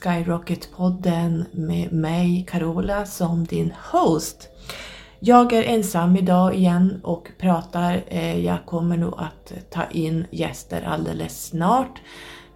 [0.00, 4.48] Skyrocket-podden med mig Carola som din host.
[5.18, 8.02] Jag är ensam idag igen och pratar.
[8.08, 12.00] Eh, jag kommer nog att ta in gäster alldeles snart.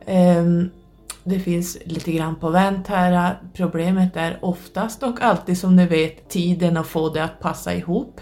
[0.06, 0.70] Ehm,
[1.24, 3.38] det finns lite grann på vänt här.
[3.54, 8.20] Problemet är oftast och alltid som ni vet tiden att få det att passa ihop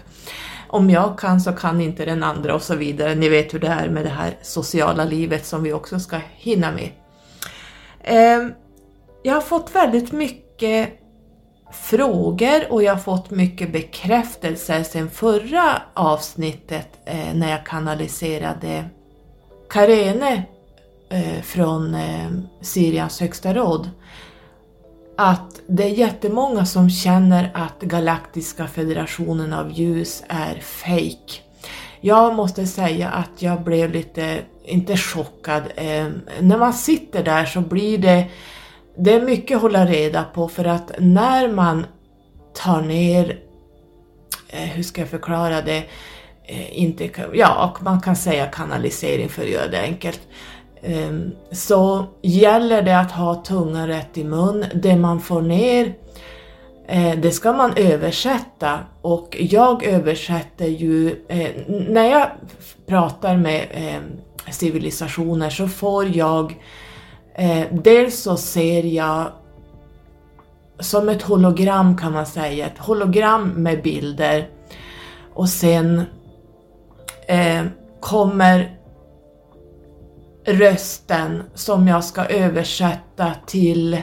[0.67, 3.15] om jag kan så kan inte den andra och så vidare.
[3.15, 6.71] Ni vet hur det är med det här sociala livet som vi också ska hinna
[6.71, 6.89] med.
[8.03, 8.53] Ehm,
[9.23, 10.89] jag har fått väldigt mycket
[11.71, 18.85] frågor och jag har fått mycket bekräftelse sen förra avsnittet eh, när jag kanaliserade
[19.69, 20.43] Karene
[21.09, 23.89] eh, från eh, Syrians högsta råd
[25.17, 31.41] att det är jättemånga som känner att Galaktiska federationen av ljus är fake.
[32.01, 36.07] Jag måste säga att jag blev lite, inte chockad, eh,
[36.39, 38.25] när man sitter där så blir det,
[38.95, 41.85] det är mycket att hålla reda på för att när man
[42.53, 43.39] tar ner,
[44.49, 45.83] eh, hur ska jag förklara det,
[46.43, 50.21] eh, inte, ja man kan säga kanalisering för att göra det enkelt.
[50.81, 54.65] Ehm, så gäller det att ha tungan rätt i mun.
[54.73, 55.93] Det man får ner,
[56.87, 61.25] eh, det ska man översätta och jag översätter ju,
[61.67, 62.27] när jag
[62.87, 64.03] pratar med ehm,
[64.51, 66.55] civilisationer så får jag,
[67.35, 69.31] eh, dels så ser jag
[70.79, 74.49] som ett hologram kan man säga, ett hologram med bilder.
[75.33, 76.03] Och sen
[77.27, 77.65] eh,
[77.99, 78.77] kommer
[80.45, 83.93] rösten som jag ska översätta till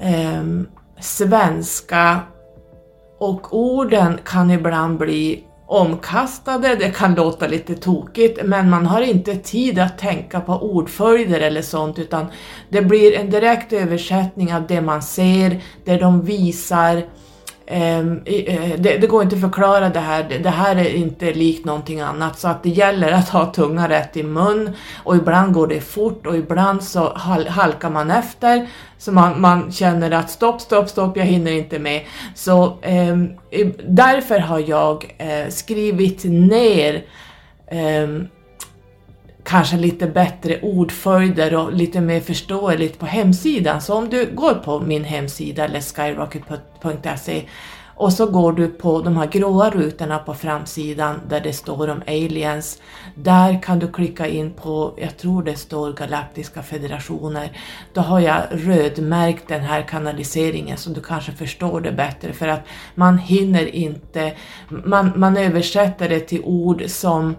[0.00, 0.42] eh,
[1.00, 2.20] svenska.
[3.18, 9.36] Och orden kan ibland bli omkastade, det kan låta lite tokigt men man har inte
[9.36, 12.26] tid att tänka på ordföljder eller sånt utan
[12.68, 17.02] det blir en direkt översättning av det man ser, det de visar, eh,
[17.68, 21.64] Ehm, eh, det, det, går inte att förklara det här, det här är inte likt
[21.64, 22.38] någonting annat.
[22.38, 24.70] Så att det gäller att ha tungan rätt i mun.
[25.04, 27.12] Och ibland går det fort och ibland så
[27.48, 28.66] halkar man efter.
[28.98, 32.02] Så man, man känner att stopp, stopp, stopp, jag hinner inte med.
[32.34, 33.16] Så eh,
[33.88, 37.04] därför har jag eh, skrivit ner
[37.66, 38.08] eh,
[39.46, 43.80] kanske lite bättre ordföljder och lite mer förståeligt på hemsidan.
[43.80, 47.42] Så om du går på min hemsida eller skyrocket.se
[47.96, 52.02] och så går du på de här gråa rutorna på framsidan där det står om
[52.06, 52.82] aliens.
[53.14, 57.58] Där kan du klicka in på, jag tror det står Galaktiska federationer.
[57.94, 62.62] Då har jag rödmärkt den här kanaliseringen så du kanske förstår det bättre för att
[62.94, 64.32] man hinner inte,
[64.68, 67.36] man, man översätter det till ord som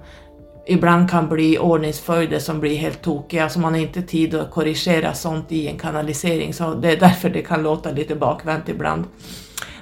[0.68, 5.14] ibland kan bli ordningsföljder som blir helt tokiga, så man har inte tid att korrigera
[5.14, 9.06] sånt i en kanalisering, så det är därför det kan låta lite bakvänt ibland.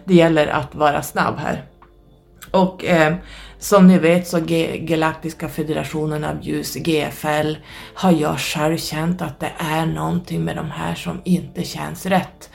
[0.06, 1.66] Det gäller att vara snabb här.
[2.51, 3.16] Och eh,
[3.59, 7.56] som ni vet så G Galaktiska federationen av ljus, GFL,
[7.94, 12.50] har jag själv känt att det är någonting med de här som inte känns rätt.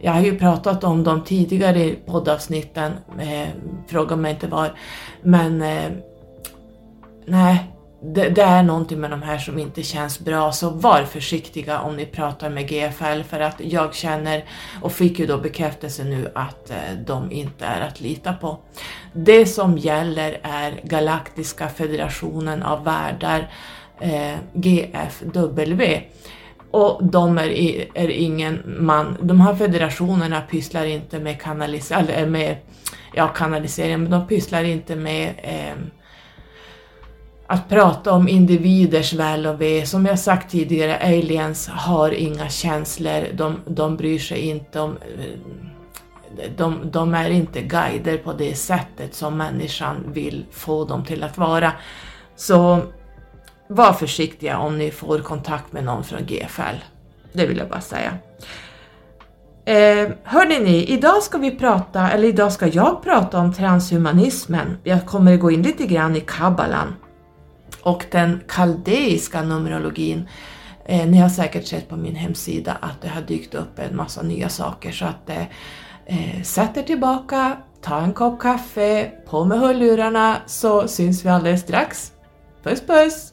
[0.00, 3.48] Jag har ju pratat om dem tidigare i poddavsnitten, eh,
[3.88, 4.78] fråga mig inte var,
[5.22, 5.90] men eh,
[7.30, 7.72] nej,
[8.02, 11.96] det, det, är någonting med de här som inte känns bra, så var försiktiga om
[11.96, 14.44] ni pratar med GFL för att jag känner
[14.82, 18.58] och fick ju då bekräftelse nu att eh, de inte är att lita på.
[19.12, 23.50] Det som gäller är Galaktiska federationen av världar,
[24.00, 26.02] eh, GFW.
[26.70, 27.48] Och de är,
[27.94, 32.56] är ingen man, de här federationerna pysslar inte med, kanalis eller med
[33.14, 35.99] ja, kanalisering, men de pysslar inte med eh,
[37.50, 39.86] att prata om individers väl och ve.
[39.86, 46.48] Som jag sagt tidigare, aliens har inga känslor, de, de bryr sig inte om eh,
[46.56, 51.38] de, de är inte guider på det sättet som människan vill få dem till att
[51.38, 51.72] vara.
[52.36, 52.80] Så
[53.68, 56.76] var försiktiga om ni får kontakt med någon från GFL.
[57.32, 58.14] Det vill jag bara säga.
[59.64, 64.78] Eh, hörde ni, idag ska vi prata, eller idag ska jag prata om transhumanismen.
[64.84, 66.94] Jag kommer gå in lite grann i kabbalan
[67.82, 70.28] och den kaldeiska numerologin.
[70.84, 74.22] Eh, ni har säkert sett på min hemsida att det har dykt upp en massa
[74.22, 75.42] nya saker så att eh,
[76.06, 81.60] eh sätt er tillbaka, ta en kopp kaffe, på med hörlurarna så syns vi alldeles
[81.60, 82.12] strax.
[82.62, 83.32] Puss puss!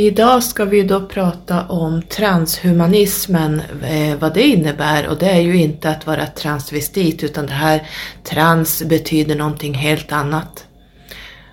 [0.00, 5.56] Idag ska vi då prata om transhumanismen, eh, vad det innebär och det är ju
[5.56, 7.88] inte att vara transvestit utan det här
[8.24, 10.66] trans betyder någonting helt annat.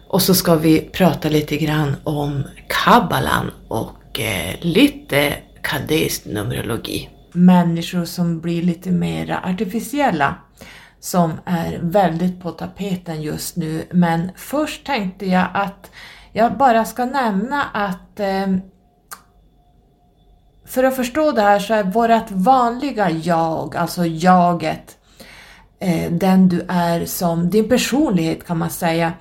[0.07, 7.09] Och så ska vi prata lite grann om kabbalan och eh, lite kaldeisk numerologi.
[7.31, 10.35] Människor som blir lite mer artificiella
[10.99, 15.91] som är väldigt på tapeten just nu men först tänkte jag att
[16.37, 18.47] jag bara ska nämna att eh,
[20.65, 24.97] för att förstå det här så är vårt vanliga jag, alltså jaget,
[25.79, 29.13] eh, den du är som din personlighet kan man säga,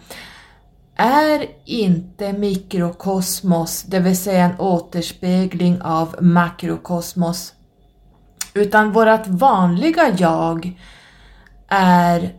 [0.97, 7.55] är inte mikrokosmos, det vill säga en återspegling av makrokosmos,
[8.55, 10.81] utan vårt vanliga jag
[11.69, 12.35] är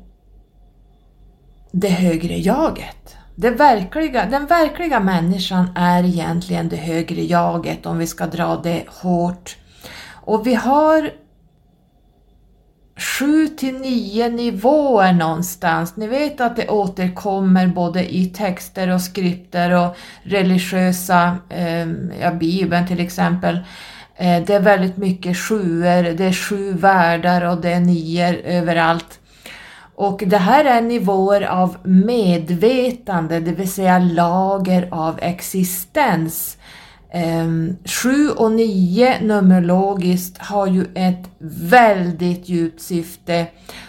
[1.72, 3.17] det högre jaget.
[3.40, 8.84] Det verkliga, den verkliga människan är egentligen det högre jaget om vi ska dra det
[8.88, 9.58] hårt.
[10.14, 11.12] Och vi har
[12.96, 15.96] sju till nio nivåer någonstans.
[15.96, 21.88] Ni vet att det återkommer både i texter och skripter och religiösa, eh,
[22.22, 23.56] ja bibeln till exempel.
[24.16, 29.20] Eh, det är väldigt mycket sjuor, det är sju världar och det är nior överallt.
[29.98, 36.58] Och det här är nivåer av medvetande, det vill säga lager av existens.
[37.14, 41.30] Um, sju och nio numerologiskt har ju ett
[41.70, 43.48] väldigt djupt syfte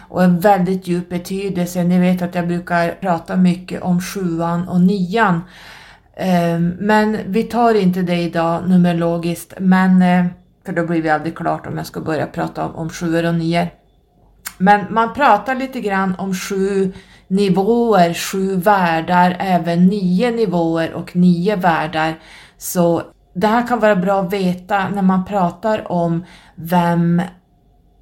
[0.09, 1.85] och en väldigt djup betydelse.
[1.85, 5.35] Ni vet att jag brukar prata mycket om sjuan och nian.
[5.35, 10.27] Um, men vi tar inte det idag numerologiskt, men, eh,
[10.67, 13.35] för då blir vi aldrig klart om jag ska börja prata om, om sjuor och
[13.35, 13.78] nior.
[14.59, 16.93] Men man pratar lite grann om sju
[17.29, 22.19] nivåer, sju världar, även nio nivåer och nio världar.
[22.57, 23.03] Så
[23.35, 26.25] det här kan vara bra att veta när man pratar om
[26.55, 27.23] vem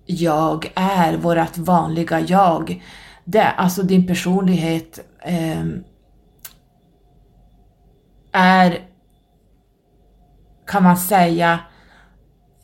[0.07, 2.83] jag är, vårt vanliga jag.
[3.25, 5.65] Det, alltså din personlighet eh,
[8.33, 8.79] är,
[10.67, 11.59] kan man säga,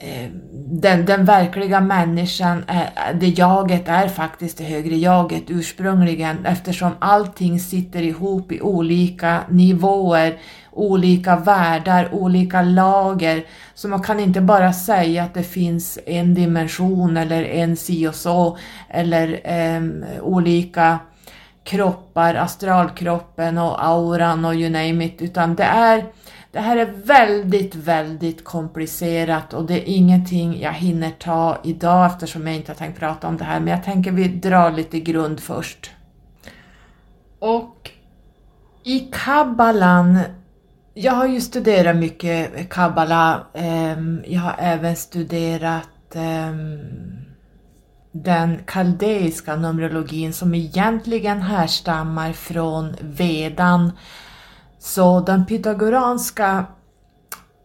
[0.03, 0.31] Eh,
[0.75, 7.61] den, den verkliga människan, eh, det jaget är faktiskt det högre jaget ursprungligen eftersom allting
[7.61, 10.39] sitter ihop i olika nivåer,
[10.71, 13.45] olika världar, olika lager.
[13.75, 18.15] Så man kan inte bara säga att det finns en dimension eller en si och
[18.15, 19.41] så eller
[19.77, 20.99] um, olika
[21.65, 26.05] kroppar, astralkroppen och auran och you name it, utan det är
[26.53, 32.47] det här är väldigt, väldigt komplicerat och det är ingenting jag hinner ta idag eftersom
[32.47, 35.41] jag inte har tänkt prata om det här, men jag tänker vi drar lite grund
[35.41, 35.91] först.
[37.39, 37.91] Och
[38.85, 40.19] i kabbalan,
[40.95, 46.79] jag har ju studerat mycket kabbala, ehm, jag har även studerat ehm,
[48.13, 53.93] den kaldeiska numerologin som egentligen härstammar från vedan
[54.83, 56.67] så den pythagoranska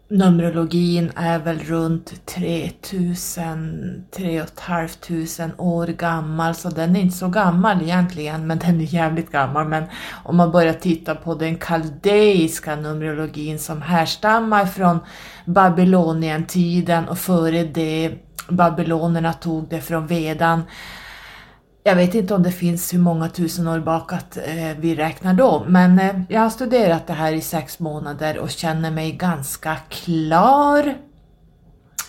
[0.10, 8.48] Numerologin är väl runt 3000, 3500 år gammal, så den är inte så gammal egentligen,
[8.48, 9.68] men den är jävligt gammal.
[9.68, 9.84] Men
[10.24, 15.00] om man börjar titta på den kaldeiska numerologin som härstammar från
[15.46, 18.14] Babylonientiden och före det
[18.50, 20.64] babylonerna tog det från vedan,
[21.88, 25.66] jag vet inte om det finns hur många tusen år bakåt eh, vi räknar då,
[25.68, 30.98] men eh, jag har studerat det här i sex månader och känner mig ganska klar.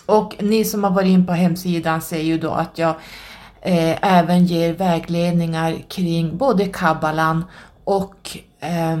[0.05, 2.95] Och ni som har varit in på hemsidan ser ju då att jag
[3.61, 7.45] eh, även ger vägledningar kring både kabbalan
[7.83, 8.97] och eh,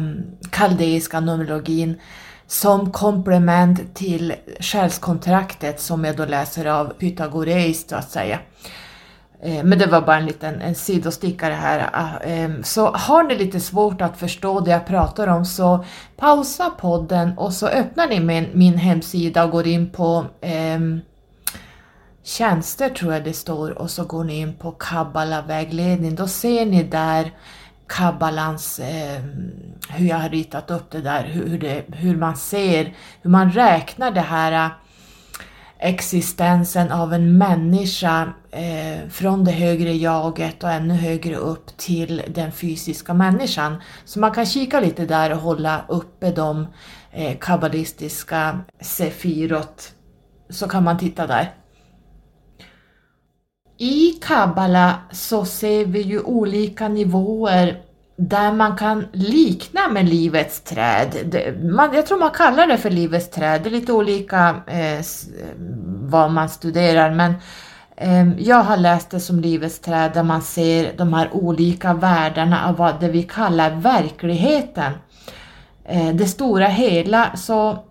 [0.49, 2.01] kaldeiska numerologin
[2.47, 8.39] som komplement till själskontraktet som jag då läser av pythagoreiskt så att säga.
[9.41, 11.89] Eh, men det var bara en liten en sidostickare här.
[11.93, 15.85] Ah, ehm, så har ni lite svårt att förstå det jag pratar om så
[16.17, 20.79] pausa podden och så öppnar ni min, min hemsida och går in på eh,
[22.23, 26.15] tjänster tror jag det står och så går ni in på kabbala vägledning.
[26.15, 27.31] Då ser ni där
[27.87, 29.21] kabbalans, eh,
[29.89, 34.11] hur jag har ritat upp det där, hur, det, hur man ser, hur man räknar
[34.11, 34.69] det här
[35.79, 42.51] existensen av en människa eh, från det högre jaget och ännu högre upp till den
[42.51, 43.81] fysiska människan.
[44.05, 46.67] Så man kan kika lite där och hålla uppe de
[47.11, 49.91] eh, kabbalistiska sefirot,
[50.49, 51.53] så kan man titta där.
[53.77, 57.81] I kabbala så ser vi ju olika nivåer
[58.19, 61.15] där man kan likna med livets träd.
[61.25, 64.93] Det, man, jag tror man kallar det för livets träd, det är lite olika eh,
[64.93, 65.03] eh
[66.01, 67.33] vad man studerar men
[67.97, 72.67] eh, jag har läst det som livets träd där man ser de här olika världarna
[72.67, 74.93] av vad det vi kallar verkligheten.
[75.85, 77.83] Eh, det stora hela, så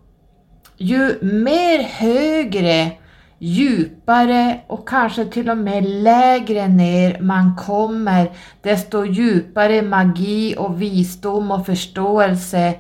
[0.77, 2.91] ju mer högre
[3.39, 8.31] djupare och kanske till och med lägre ner man kommer,
[8.63, 12.75] desto djupare magi och visdom och förståelse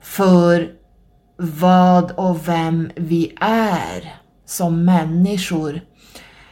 [0.00, 0.70] för
[1.36, 4.14] vad och vem vi är
[4.44, 5.80] som människor.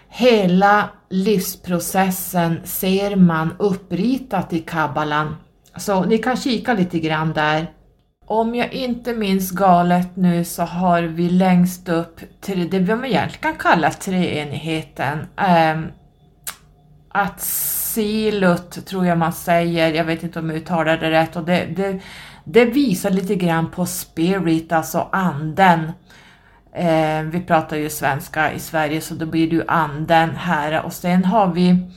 [0.09, 5.37] Hela livsprocessen ser man uppritat i kabbalan.
[5.77, 7.71] Så ni kan kika lite grann där.
[8.27, 13.29] Om jag inte minns galet nu så har vi längst upp till det vi egentligen
[13.41, 15.19] kan kalla treenigheten.
[15.37, 15.87] Ehm,
[17.09, 21.45] att silut tror jag man säger, jag vet inte om jag uttalar det rätt, och
[21.45, 22.01] det, det,
[22.45, 25.93] det visar lite grann på spirit, alltså anden.
[26.73, 30.93] Eh, vi pratar ju svenska i Sverige så då blir det ju anden här och
[30.93, 31.91] sen har vi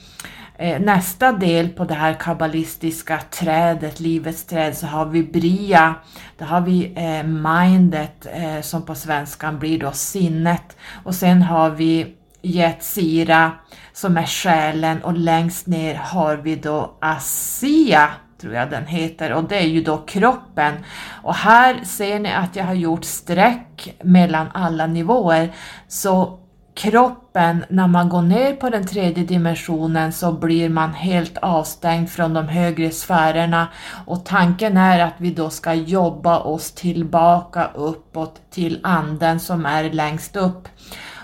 [0.60, 5.94] Eh, nästa del på det här kabbalistiska trädet, livets träd, så har vi bria.
[6.38, 10.76] Då har vi eh, mindet eh, som på svenskan blir då sinnet.
[11.04, 13.52] Och sen har vi Jetsira
[13.92, 18.08] som är själen och längst ner har vi då Asia
[18.40, 20.74] tror jag den heter och det är ju då kroppen.
[21.22, 25.52] Och här ser ni att jag har gjort streck mellan alla nivåer.
[25.88, 26.38] Så
[26.78, 32.34] kroppen, när man går ner på den tredje dimensionen så blir man helt avstängd från
[32.34, 33.68] de högre sfärerna
[34.06, 39.90] och tanken är att vi då ska jobba oss tillbaka uppåt till anden som är
[39.92, 40.68] längst upp.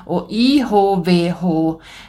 [0.06, 1.44] Och IHVH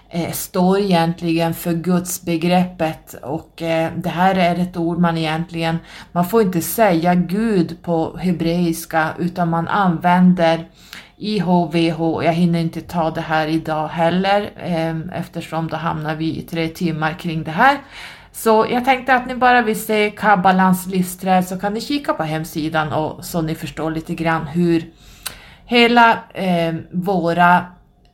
[0.10, 5.78] eh, står egentligen för gudsbegreppet och eh, det här är ett ord man egentligen,
[6.12, 10.68] man får inte säga Gud på hebreiska utan man använder
[11.18, 16.42] IHVH, jag hinner inte ta det här idag heller eh, eftersom då hamnar vi i
[16.42, 17.78] tre timmar kring det här.
[18.32, 22.24] Så jag tänkte att ni bara vill se Kabbalans livsträd så kan ni kika på
[22.24, 24.86] hemsidan och så ni förstår lite grann hur
[25.66, 27.66] hela eh, våra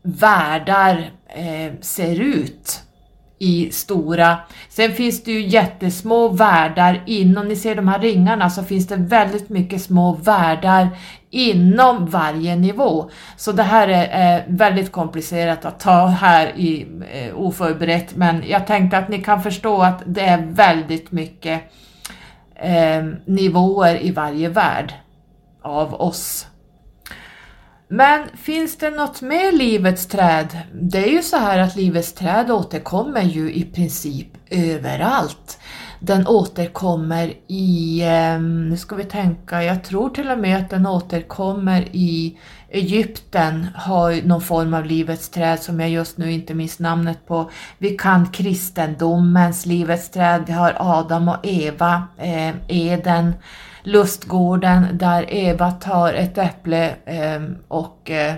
[0.04, 2.84] världar eh, ser ut
[3.42, 4.38] i stora.
[4.70, 8.96] Sen finns det ju jättesmå världar inom, ni ser de här ringarna, så finns det
[8.96, 10.90] väldigt mycket små världar
[11.30, 13.10] inom varje nivå.
[13.38, 18.68] Så det här är eh, väldigt komplicerat att ta här i eh, oförberett, men jag
[18.68, 21.62] tänkte att ni kan förstå att det är väldigt mycket
[22.56, 24.94] eh, nivåer i varje värld
[25.62, 26.48] av oss.
[27.94, 30.58] Men finns det något med livets träd?
[30.74, 35.60] Det är ju så här att livets träd återkommer ju i princip överallt.
[36.00, 40.88] Den återkommer i, ehm, nu ska vi tänka, jag tror till och med att den
[40.88, 42.38] återkommer i
[42.70, 47.52] Egypten, har någon form av livets träd som jag just nu inte minns namnet på.
[47.78, 53.34] Vi kan kristendomens livets träd, vi har Adam och Eva, eh, Eden,
[53.84, 58.36] lustgården där Eva tar ett äpple eh, och eh,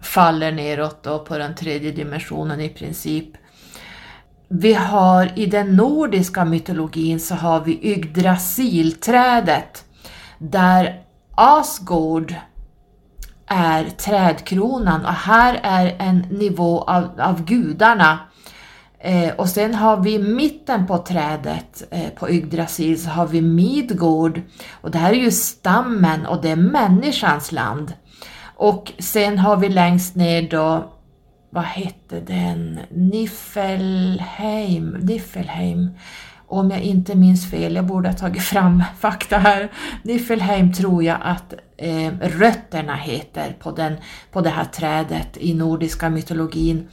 [0.00, 3.28] faller neråt då på den tredje dimensionen i princip.
[4.48, 9.84] Vi har i den nordiska mytologin så har vi Yggdrasilträdet
[10.38, 11.02] där
[11.34, 12.34] Asgård
[13.46, 18.18] är trädkronan och här är en nivå av, av gudarna
[19.02, 24.40] Eh, och sen har vi mitten på trädet eh, på Yggdrasil så har vi Midgård
[24.70, 27.92] och det här är ju stammen och det är människans land.
[28.56, 30.92] Och sen har vi längst ner då,
[31.50, 35.90] vad hette den, Niffelheim, Niffelheim
[36.50, 39.70] om jag inte minns fel, jag borde ha tagit fram fakta här.
[40.02, 43.96] Niffelheim tror jag att eh, rötterna heter på, den,
[44.32, 46.88] på det här trädet i nordiska mytologin.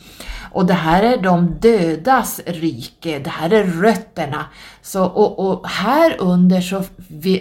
[0.51, 4.45] Och det här är de dödas rike, det här är rötterna.
[4.81, 6.83] Så, och, och här under så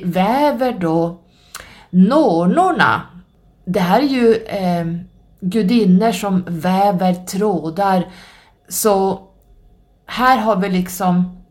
[0.03, 1.21] väver då
[1.91, 3.03] nornorna,
[3.65, 4.87] det här är ju eh,
[5.41, 8.07] gudinnor som väver trådar.
[8.69, 9.21] Så
[10.07, 11.43] här har vi liksom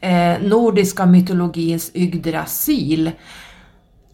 [0.00, 3.10] eh, nordiska mytologins Yggdrasil.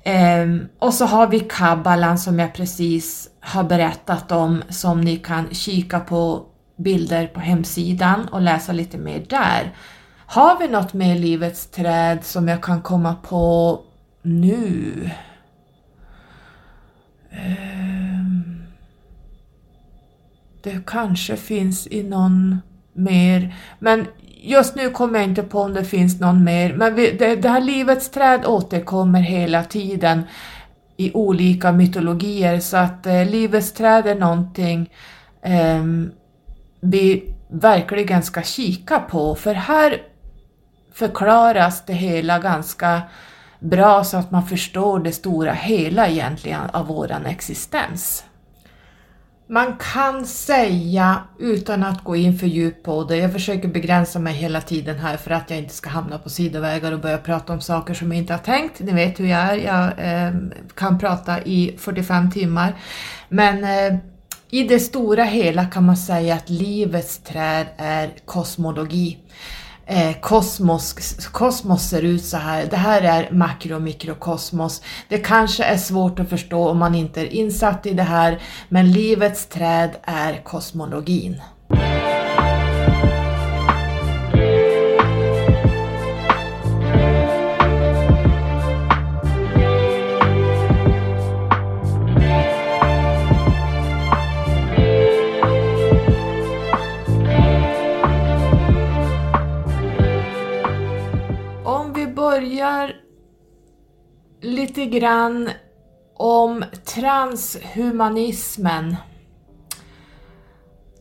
[0.05, 5.55] Um, och så har vi kabbalan som jag precis har berättat om som ni kan
[5.55, 9.75] kika på bilder på hemsidan och läsa lite mer där.
[10.27, 13.81] Har vi något mer livets träd som jag kan komma på
[14.23, 15.11] nu?
[17.31, 18.63] Um,
[20.63, 22.61] det kanske finns i någon
[22.93, 24.07] mer, men
[24.43, 27.49] just nu kommer jag inte på om det finns någon mer, men vi, det, det
[27.49, 30.23] här livets träd återkommer hela tiden
[30.97, 34.91] i olika mytologier så att eh, livets träd är någonting
[35.43, 35.85] eh,
[36.81, 40.03] vi verkligen ska kika på för här
[40.95, 43.03] förklaras det hela ganska
[43.59, 48.25] bra så att man förstår det stora hela egentligen av våran existens.
[49.53, 54.35] Man kan säga, utan att gå in för djupt på det, jag försöker begränsa mig
[54.35, 57.61] hela tiden här för att jag inte ska hamna på sidovägar och börja prata om
[57.61, 58.81] saker som jag inte har tänkt.
[58.81, 60.35] Ni vet hur jag är, jag eh,
[60.75, 62.75] kan prata i 45 timmar.
[63.29, 63.99] Men eh,
[64.51, 69.31] i det stora hela kan man säga att livets träd är kosmologi eh,
[69.93, 72.67] Eh, kosmos, kosmos ser ut så här.
[72.71, 74.83] Det här är makro och mikrokosmos.
[75.09, 78.93] Det kanske är svårt att förstå om man inte är insatt i det här, men
[78.93, 81.41] livets träd är kosmologin.
[102.41, 102.97] Börjar
[104.41, 105.51] lite grann
[106.15, 108.97] om transhumanismen.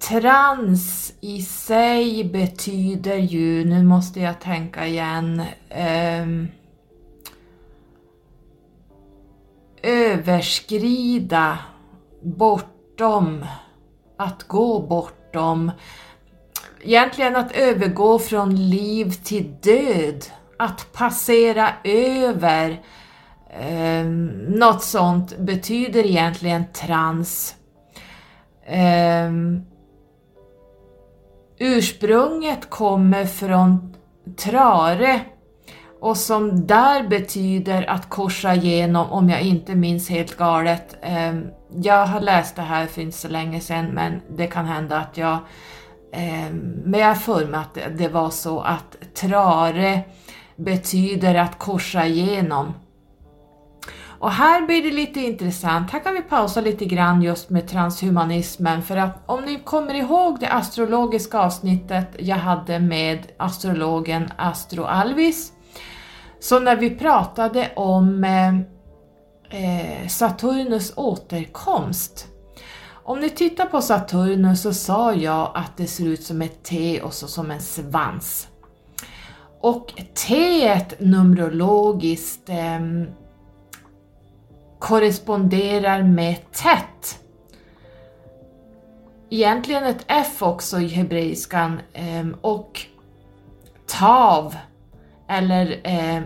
[0.09, 6.27] Trans i sig betyder ju, nu måste jag tänka igen, eh,
[9.83, 11.57] överskrida,
[12.21, 13.45] bortom,
[14.17, 15.71] att gå bortom.
[16.81, 20.25] Egentligen att övergå från liv till död
[20.59, 22.81] att passera över
[23.59, 24.05] eh,
[24.47, 27.55] något sånt betyder egentligen trans.
[28.65, 29.31] Eh,
[31.59, 33.95] ursprunget kommer från
[34.37, 35.21] trare
[36.01, 40.97] och som där betyder att korsa igenom, om jag inte minns helt galet.
[41.01, 41.39] Eh,
[41.73, 45.17] jag har läst det här för inte så länge sedan men det kan hända att
[45.17, 45.37] jag
[46.13, 50.03] eh, men jag har för mig att det var så att trare
[50.59, 52.73] betyder att korsa igenom.
[54.19, 58.81] Och här blir det lite intressant, här kan vi pausa lite grann just med transhumanismen
[58.81, 65.51] för att om ni kommer ihåg det astrologiska avsnittet jag hade med astrologen Astro Alvis,
[66.39, 68.55] så när vi pratade om eh,
[69.61, 72.27] eh Saturnus återkomst
[73.09, 77.01] om ni tittar på Saturnus så sa jag att det ser ut som ett T
[77.01, 78.47] och så som en svans.
[79.61, 82.79] Och T numerologiskt eh,
[84.79, 87.19] korresponderar med tätt.
[89.29, 92.81] Egentligen ett F också i hebreiskan eh, och
[93.87, 94.55] tav
[95.27, 96.21] eller eh,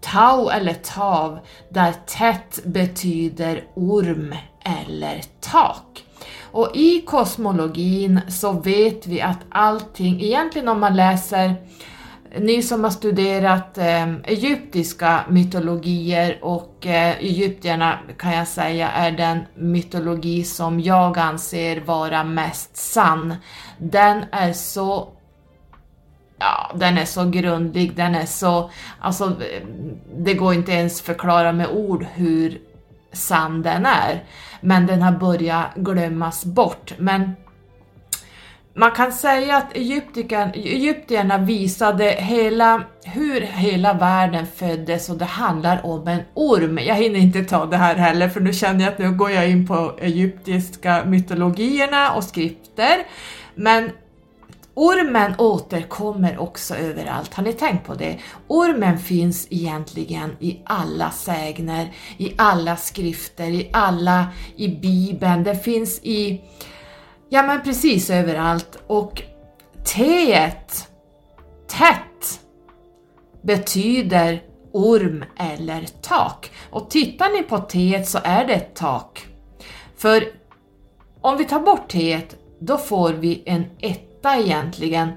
[0.00, 6.04] tau eller tav där tätt betyder orm eller tak.
[6.40, 11.54] Och i kosmologin så vet vi att allting, egentligen om man läser
[12.38, 19.38] ni som har studerat eh, egyptiska mytologier och eh, egyptierna kan jag säga är den
[19.54, 23.34] mytologi som jag anser vara mest sann.
[23.78, 25.08] Den är så
[26.38, 28.70] Ja, den är så grundlig, den är så...
[29.00, 29.32] Alltså,
[30.16, 32.58] det går inte ens förklara med ord hur
[33.12, 34.24] sann den är.
[34.60, 36.92] Men den har börjat glömmas bort.
[36.98, 37.36] Men
[38.74, 39.76] man kan säga att
[40.56, 46.78] egyptierna visade hela, hur hela världen föddes och det handlar om en orm.
[46.78, 49.50] Jag hinner inte ta det här heller för nu känner jag att nu går jag
[49.50, 53.06] in på egyptiska mytologierna och skrifter.
[53.54, 53.90] Men
[54.74, 58.18] ormen återkommer också överallt, har ni tänkt på det?
[58.48, 66.00] Ormen finns egentligen i alla sägner, i alla skrifter, i alla, i bibeln, den finns
[66.02, 66.40] i
[67.34, 69.22] Ja men precis överallt och
[69.84, 70.50] T
[71.68, 72.40] tätt
[73.42, 74.42] betyder
[74.72, 76.50] orm eller tak.
[76.70, 79.26] Och tittar ni på T så är det ett tak.
[79.96, 80.24] För
[81.20, 82.20] om vi tar bort T
[82.58, 85.08] då får vi en etta egentligen.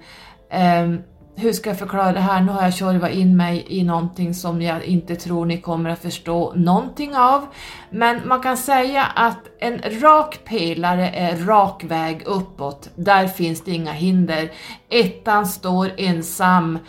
[0.81, 1.03] Um,
[1.39, 2.41] hur ska jag förklara det här?
[2.41, 6.01] Nu har jag tjorvat in mig i någonting som jag inte tror ni kommer att
[6.01, 7.47] förstå någonting av.
[7.89, 12.89] Men man kan säga att en rak pelare är rak väg uppåt.
[12.95, 14.51] Där finns det inga hinder.
[14.89, 16.79] Ettan står ensam.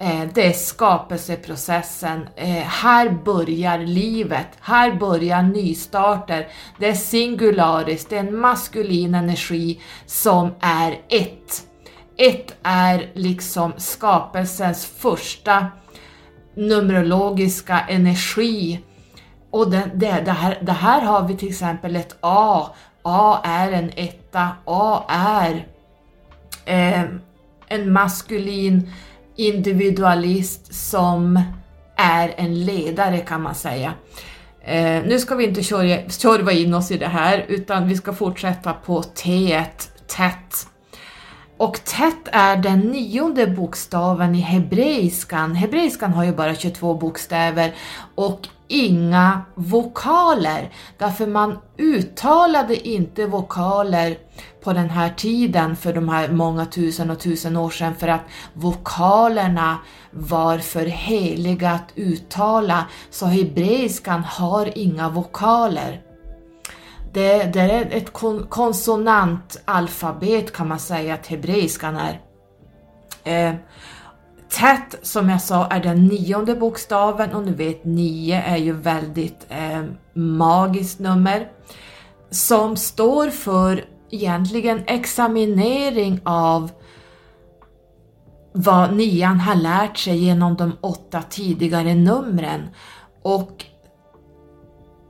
[0.00, 2.28] Eh, det är skapelseprocessen.
[2.36, 4.48] Eh, här börjar livet.
[4.60, 6.48] Här börjar nystarter.
[6.78, 11.67] Det är singulariskt, det är en maskulin energi som är ett
[12.18, 15.66] ett är liksom skapelsens första
[16.54, 18.80] numerologiska energi.
[19.50, 22.66] Och det, det, det, här, det här har vi till exempel ett A.
[23.02, 24.48] A är en etta.
[24.64, 25.66] A är
[26.64, 27.04] eh,
[27.68, 28.92] en maskulin
[29.36, 31.42] individualist som
[31.96, 33.94] är en ledare kan man säga.
[34.60, 38.72] Eh, nu ska vi inte tjorva in oss i det här utan vi ska fortsätta
[38.72, 39.64] på T,
[40.16, 40.66] tätt.
[41.58, 45.54] Och tätt är den nionde bokstaven i hebreiskan.
[45.54, 47.74] Hebreiskan har ju bara 22 bokstäver
[48.14, 54.18] och inga vokaler, därför man uttalade inte vokaler
[54.64, 58.24] på den här tiden för de här många tusen och tusen år sedan för att
[58.52, 59.78] vokalerna
[60.10, 66.07] var för heliga att uttala, så hebreiskan har inga vokaler.
[67.12, 68.12] Det, det är ett
[68.48, 72.20] konsonantalfabet kan man säga att hebreiskan är.
[73.24, 73.54] Eh,
[74.48, 79.46] Tätt som jag sa är den nionde bokstaven och ni vet nio är ju väldigt
[79.48, 81.48] eh, magiskt nummer
[82.30, 86.70] som står för egentligen examinering av
[88.52, 92.68] vad nian har lärt sig genom de åtta tidigare numren
[93.22, 93.64] och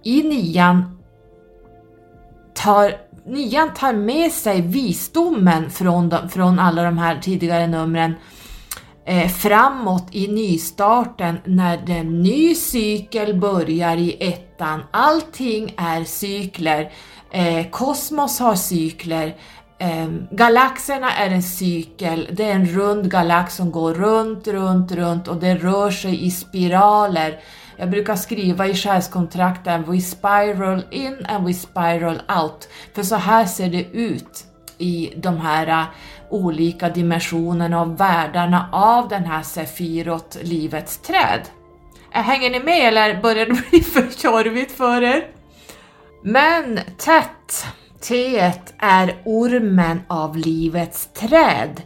[0.04, 0.97] i nian
[2.64, 8.14] tar nian tar med sig visdomen från, de, från alla de här tidigare numren
[9.05, 14.83] eh, framåt i nystarten när den ny cykel börjar i ettan.
[14.90, 16.92] Allting är cykler.
[17.31, 19.37] Eh, kosmos har cykler.
[19.79, 22.29] Eh, galaxerna är en cykel.
[22.33, 26.31] Det är en rund galax som går runt, runt, runt och det rör sig i
[26.31, 27.40] spiraler.
[27.81, 32.69] Jag brukar skriva i själskontrakten We spiral in and we spiral out.
[32.95, 34.45] För så här ser det ut
[34.79, 35.85] i de här äh,
[36.31, 41.41] olika dimensionerna och världarna av den här Sefirot, livets träd.
[42.14, 45.27] Äh, hänger ni med eller börjar det bli för tjorvigt för er?
[46.23, 47.67] Men tätt,
[48.01, 48.38] T
[48.79, 51.83] är ormen av livets träd.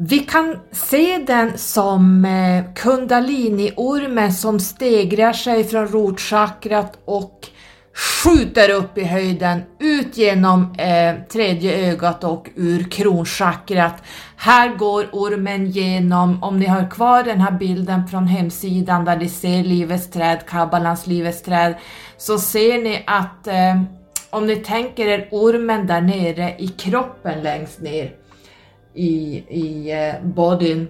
[0.00, 7.48] Vi kan se den som eh, Kundaliniormen som stegrar sig från rotchakrat och
[7.94, 13.94] skjuter upp i höjden, ut genom eh, tredje ögat och ur kronchakrat.
[14.36, 19.28] Här går ormen genom, om ni har kvar den här bilden från hemsidan där ni
[19.28, 21.74] ser livets träd, kabbalans livets träd,
[22.16, 23.82] så ser ni att eh,
[24.30, 28.17] om ni tänker er ormen där nere i kroppen längst ner
[28.98, 30.88] i, i eh, bodyn,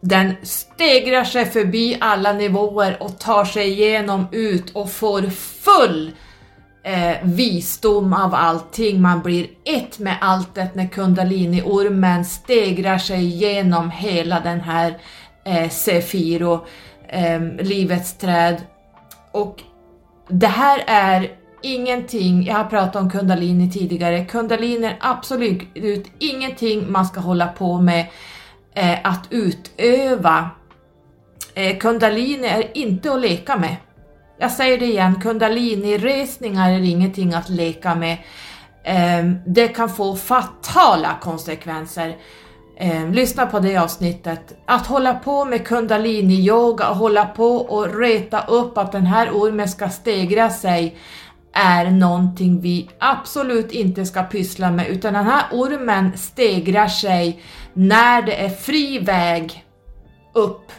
[0.00, 6.12] den stegrar sig förbi alla nivåer och tar sig igenom ut och får full
[6.84, 14.40] eh, visdom av allting, man blir ett med alltet när kundaliniormen stegrar sig igenom hela
[14.40, 14.98] den här
[15.44, 16.66] eh, Sefiro,
[17.08, 18.56] eh, livets träd.
[19.32, 19.62] Och
[20.28, 21.30] det här är
[21.62, 27.80] ingenting, jag har pratat om kundalini tidigare, kundalini är absolut ingenting man ska hålla på
[27.80, 28.06] med
[28.74, 30.50] eh, att utöva.
[31.54, 33.76] Eh, kundalini är inte att leka med.
[34.38, 38.18] Jag säger det igen, kundalini-resningar är ingenting att leka med.
[38.84, 42.16] Eh, det kan få fatala konsekvenser.
[42.78, 44.58] Eh, lyssna på det avsnittet.
[44.66, 49.68] Att hålla på med kundalini-yoga och hålla på och reta upp att den här ormen
[49.68, 50.96] ska stegra sig
[51.56, 57.42] är någonting vi absolut inte ska pyssla med utan den här ormen stegrar sig
[57.72, 59.64] när det är fri väg
[60.34, 60.72] upp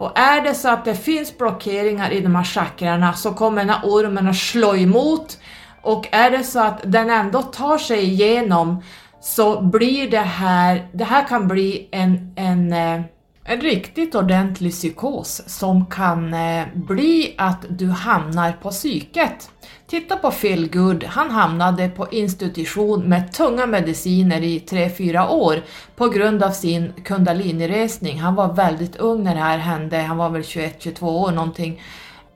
[0.00, 3.70] och är det så att det finns blockeringar i de här chakrarna så kommer den
[3.70, 5.38] här ormen att slå emot
[5.82, 8.82] och är det så att den ändå tar sig igenom
[9.20, 13.00] så blir det här, det här kan bli en, en, eh,
[13.44, 19.50] en riktigt ordentlig psykos som kan eh, bli att du hamnar på psyket.
[19.90, 25.62] Titta på Phil Good, han hamnade på institution med tunga mediciner i 3-4 år
[25.96, 28.20] på grund av sin kundaliniresning.
[28.20, 31.82] Han var väldigt ung när det här hände, han var väl 21-22 år någonting.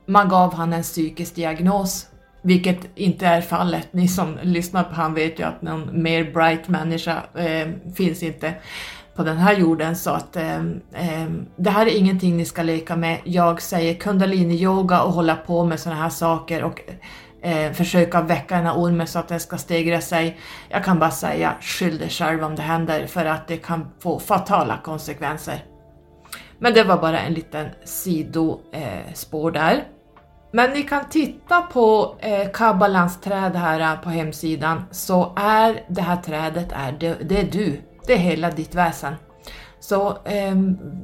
[0.06, 2.06] Man gav han en psykisk diagnos,
[2.42, 3.88] vilket inte är fallet.
[3.92, 8.54] Ni som lyssnar på han vet ju att någon mer bright människa eh, finns inte
[9.16, 10.56] på den här jorden så att eh,
[10.92, 13.18] eh, det här är ingenting ni ska leka med.
[13.24, 16.80] Jag säger kundalini-yoga och hålla på med sådana här saker och
[17.44, 20.38] eh, försöka väcka den här ormen så att den ska stegra sig.
[20.68, 24.18] Jag kan bara säga skyll dig själv om det händer för att det kan få
[24.18, 25.64] fatala konsekvenser.
[26.59, 29.85] Men det var bara en liten sidospår där.
[30.52, 36.02] Men ni kan titta på eh, Kabbalans träd här eh, på hemsidan så är det
[36.02, 37.80] här trädet är det, det är du.
[38.07, 39.14] Det är hela ditt väsen.
[39.80, 40.54] Så eh,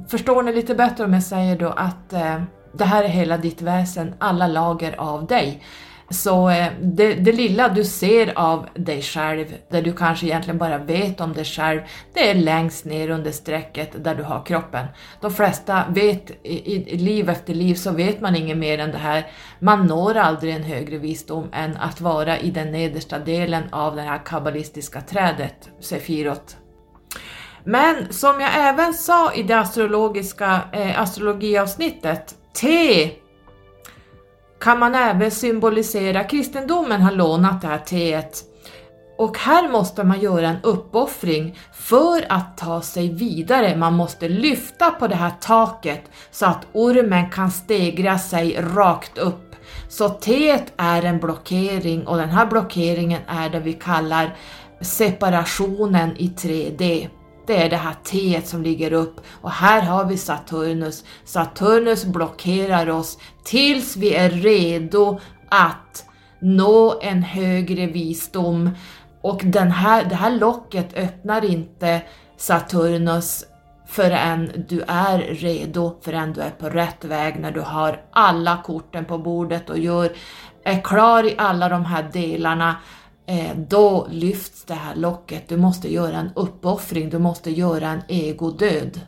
[0.08, 3.62] förstår ni lite bättre om jag säger då att eh, det här är hela ditt
[3.62, 5.62] väsen, alla lager av dig.
[6.10, 10.78] Så eh, det, det, lilla du ser av dig själv, där du kanske egentligen bara
[10.78, 11.80] vet om dig själv,
[12.14, 14.86] det är längst ner under strecket där du har kroppen.
[15.20, 18.98] De flesta vet, i, i liv efter liv så vet man inget mer än det
[18.98, 19.26] här.
[19.58, 24.02] Man når aldrig en högre visdom än att vara i den nedersta delen av det
[24.02, 26.56] här kabbalistiska trädet, Sefirot.
[27.64, 33.10] Men som jag även sa i det astrologiska eh, astrologiavsnittet, T
[34.60, 38.44] kan man även symbolisera, kristendomen har lånat det här teet
[39.20, 43.76] och här måste man göra en uppoffring för att ta sig vidare.
[43.76, 49.56] Man måste lyfta på det här taket så att ormen kan stegra sig rakt upp.
[49.88, 54.36] Så teet är en blockering och den här blockeringen är det vi kallar
[54.80, 57.08] separationen i 3D.
[57.50, 61.04] Det är det här T som ligger upp och här har vi Saturnus.
[61.24, 66.04] Saturnus blockerar oss tills vi är redo att
[66.40, 68.70] nå en högre visdom.
[69.22, 72.02] Och den här, det här locket öppnar inte
[72.36, 73.44] Saturnus
[73.86, 79.04] förrän du är redo, förrän du är på rätt väg, när du har alla korten
[79.04, 80.12] på bordet och gör,
[80.64, 82.76] är klar i alla de här delarna
[83.30, 85.48] Eh, då lyfts det här locket.
[85.48, 89.00] Du måste göra en uppoffring, du måste göra en egodöd.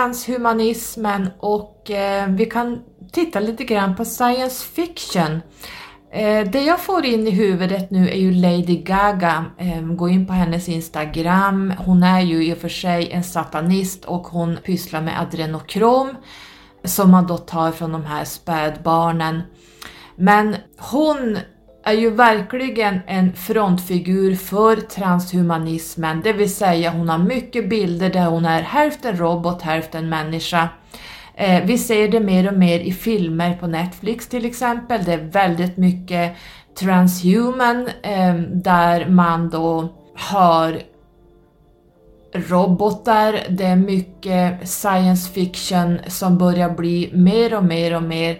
[0.00, 2.82] Transhumanismen och eh, vi kan
[3.12, 5.40] titta lite grann på science fiction.
[6.12, 9.44] Eh, det jag får in i huvudet nu är ju Lady Gaga.
[9.58, 11.72] Eh, gå in på hennes Instagram.
[11.78, 16.16] Hon är ju i och för sig en satanist och hon pysslar med adrenokrom
[16.84, 19.42] som man då tar från de här spädbarnen.
[20.16, 21.38] Men hon
[21.84, 28.26] är ju verkligen en frontfigur för transhumanismen, det vill säga hon har mycket bilder där
[28.26, 30.68] hon är hälften robot, hälften människa.
[31.34, 35.30] Eh, vi ser det mer och mer i filmer på Netflix till exempel, det är
[35.30, 36.36] väldigt mycket
[36.78, 40.80] transhuman eh, där man då har
[42.32, 48.38] robotar, det är mycket science fiction som börjar bli mer och mer och mer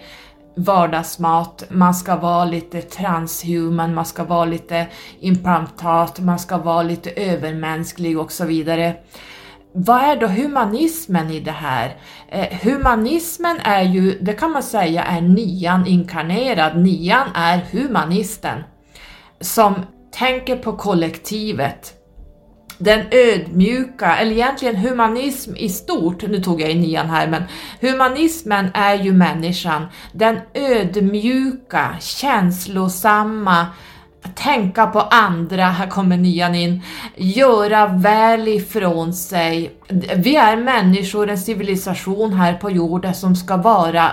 [0.54, 4.86] vardagsmat, man ska vara lite transhuman, man ska vara lite
[5.20, 8.94] implantat, man ska vara lite övermänsklig och så vidare.
[9.72, 11.96] Vad är då humanismen i det här?
[12.28, 18.62] Eh, humanismen är ju, det kan man säga är nian inkarnerad, nian är humanisten
[19.40, 19.74] som
[20.12, 21.94] tänker på kollektivet,
[22.80, 27.42] den ödmjuka, eller egentligen humanism i stort, nu tog jag in nian här, men
[27.80, 33.66] humanismen är ju människan, den ödmjuka, känslosamma,
[34.34, 36.82] tänka på andra, här kommer nian in,
[37.16, 39.70] göra väl ifrån sig.
[40.16, 44.12] Vi är människor, en civilisation här på jorden som ska vara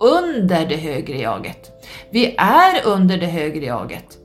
[0.00, 1.70] under det högre jaget.
[2.10, 4.21] Vi är under det högre jaget.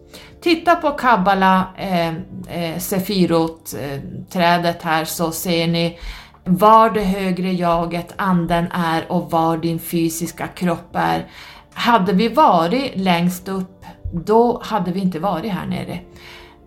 [0.47, 5.99] Titta på Kabbala, eh, eh, Sefirot-trädet här så ser ni
[6.43, 11.25] var det högre jaget, anden är och var din fysiska kropp är.
[11.73, 15.99] Hade vi varit längst upp, då hade vi inte varit här nere.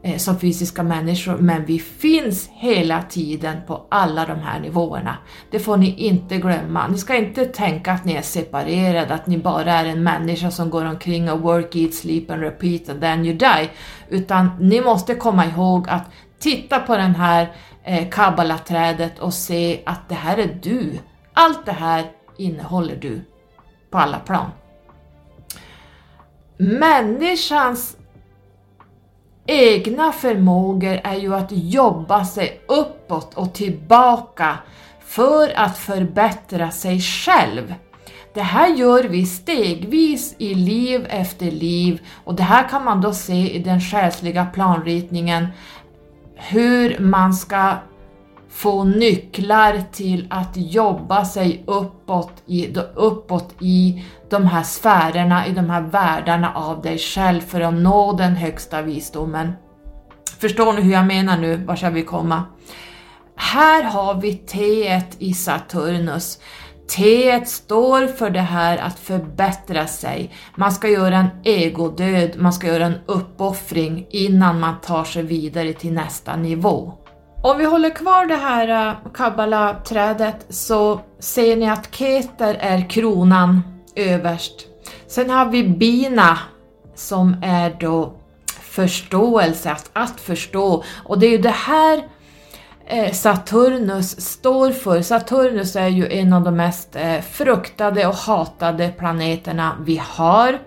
[0.03, 5.17] Eh, som fysiska människor, men vi finns hela tiden på alla de här nivåerna.
[5.51, 6.89] Det får ni inte glömma.
[6.89, 10.71] Ni ska inte tänka att ni är separerade, att ni bara är en människa som
[10.71, 13.71] går omkring och work, eat, sleep and repeat and then you die.
[14.09, 16.05] Utan ni måste komma ihåg att
[16.39, 17.53] titta på den här
[17.85, 20.99] eh, kabbalaträdet och se att det här är du.
[21.33, 22.05] Allt det här
[22.39, 23.21] innehåller du
[23.91, 24.51] på alla plan.
[26.57, 27.97] Människans
[29.51, 34.59] egna förmågor är ju att jobba sig uppåt och tillbaka
[35.01, 37.75] för att förbättra sig själv.
[38.35, 43.13] Det här gör vi stegvis i liv efter liv och det här kan man då
[43.13, 45.47] se i den själsliga planritningen
[46.35, 47.75] hur man ska
[48.51, 55.71] få nycklar till att jobba sig uppåt i, uppåt i de här sfärerna, i de
[55.71, 59.53] här världarna av dig själv för att nå den högsta visdomen.
[60.39, 61.57] Förstår ni hur jag menar nu?
[61.57, 62.45] vart ska vi komma?
[63.37, 66.39] Här har vi T i Saturnus.
[66.97, 70.35] T står för det här att förbättra sig.
[70.57, 75.73] Man ska göra en egodöd, man ska göra en uppoffring innan man tar sig vidare
[75.73, 77.00] till nästa nivå.
[77.43, 82.91] Om vi håller kvar det här eh, kabbalaträdet kabbala-trädet så ser ni att Keter är
[82.91, 83.63] kronan
[83.97, 84.67] överst.
[85.07, 86.39] Sen har vi Bina
[86.95, 88.13] som är då
[88.61, 90.85] förståelse, att, att förstå.
[91.05, 92.05] Och det är ju det här
[92.87, 95.03] eh, Saturnus står för.
[95.03, 100.59] Saturnus är ju en av de mest eh, fruktade och hatade planeterna vi har.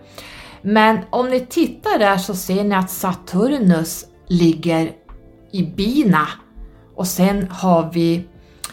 [0.62, 4.92] Men om ni tittar där så ser ni att Saturnus ligger
[5.52, 6.28] i bina
[6.96, 8.24] och sen har vi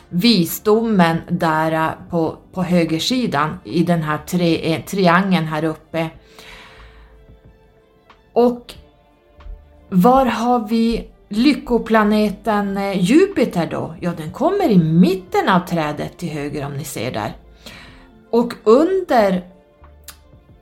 [0.09, 6.11] visdomen där äh, på, på högersidan i den här tre, eh, triangeln här uppe.
[8.33, 8.75] Och
[9.89, 13.95] var har vi lyckoplaneten äh, Jupiter då?
[14.01, 17.37] Ja, den kommer i mitten av trädet till höger om ni ser där.
[18.31, 19.43] Och under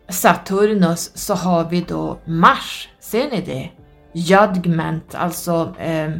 [0.08, 3.70] Saturnus så har vi då Mars, ser ni det?
[4.12, 6.10] Judgment, alltså eh,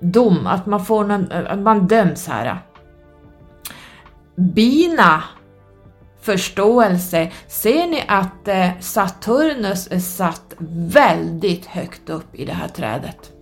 [0.00, 2.58] dom, att man, får någon, att man döms här.
[4.36, 5.22] Bina
[6.20, 10.54] förståelse ser ni att eh, Saturnus är satt
[10.88, 13.32] väldigt högt upp i det här trädet.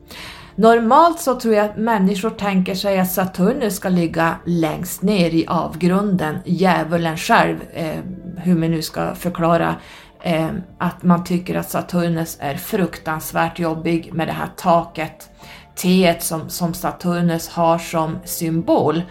[0.55, 5.47] Normalt så tror jag att människor tänker sig att Saturnus ska ligga längst ner i
[5.47, 8.01] avgrunden, djävulen själv, eh,
[8.37, 9.75] hur man nu ska förklara
[10.23, 15.31] eh, att man tycker att Saturnus är fruktansvärt jobbig med det här taket,
[15.77, 19.03] T som, som Saturnus har som symbol.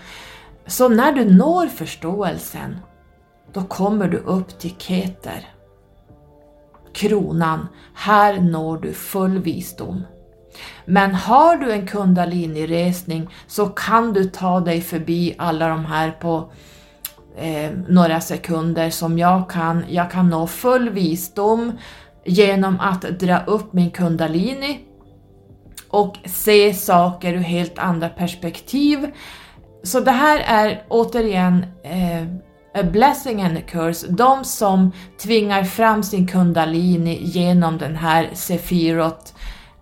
[0.68, 2.80] Så när du når förståelsen
[3.54, 5.50] då kommer du upp till Keter.
[6.94, 10.04] Kronan, här når du full visdom.
[10.86, 16.52] Men har du en kundalini-resning så kan du ta dig förbi alla de här på
[17.38, 19.86] eh, några sekunder som jag kan.
[19.90, 21.72] Jag kan nå full visdom
[22.26, 24.85] genom att dra upp min kundalini
[25.96, 29.12] och se saker ur helt andra perspektiv.
[29.84, 32.24] Så det här är återigen eh,
[32.82, 39.34] a blessing and a curse, de som tvingar fram sin kundalini genom den här Sefirot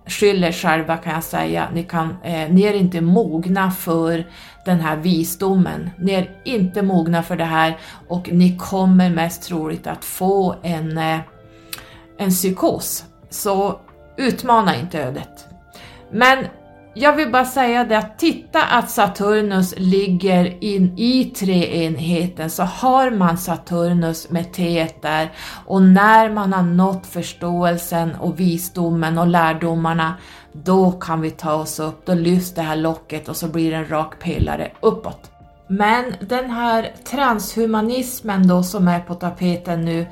[0.06, 4.28] skyller själva kan jag säga, ni, kan, eh, ni är inte mogna för
[4.66, 5.90] den här visdomen.
[5.98, 10.98] Ni är inte mogna för det här och ni kommer mest troligt att få en,
[10.98, 11.20] eh,
[12.18, 13.06] en psykos.
[13.30, 13.80] Så
[14.18, 15.53] utmana inte ödet.
[16.14, 16.46] Men
[16.96, 23.12] jag vill bara säga det att titta att Saturnus ligger in i treenheten så har
[23.12, 25.32] man Saturnus med T där
[25.66, 30.14] och när man har nått förståelsen och visdomen och lärdomarna
[30.52, 33.78] då kan vi ta oss upp, då lyfts det här locket och så blir det
[33.78, 35.32] en rak pelare uppåt.
[35.68, 40.08] Men den här transhumanismen då som är på tapeten nu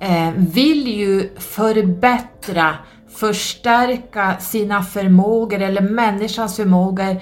[0.00, 2.74] eh, vill ju förbättra
[3.14, 7.20] förstärka sina förmågor eller människans förmågor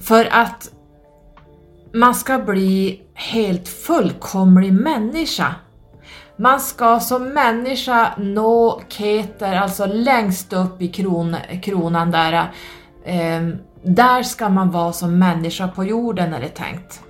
[0.00, 0.70] för att
[1.94, 5.54] man ska bli helt fullkomlig människa.
[6.36, 12.32] Man ska som människa nå Keter, alltså längst upp i kron, kronan där.
[13.04, 13.48] Eh,
[13.82, 17.00] där ska man vara som människa på jorden är det tänkt.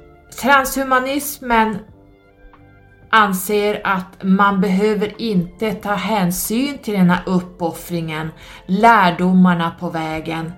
[0.43, 1.79] Transhumanismen
[3.11, 8.31] anser att man behöver inte ta hänsyn till den här uppoffringen,
[8.67, 10.53] lärdomarna på vägen,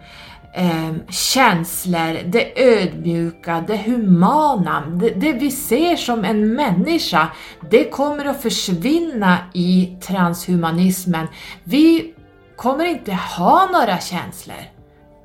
[0.54, 7.28] eh, känslor, det ödmjuka, det humana, det, det, vi ser som en människa,
[7.70, 11.26] det kommer att försvinna i transhumanismen.
[11.64, 12.14] Vi
[12.56, 14.62] kommer inte ha några känslor.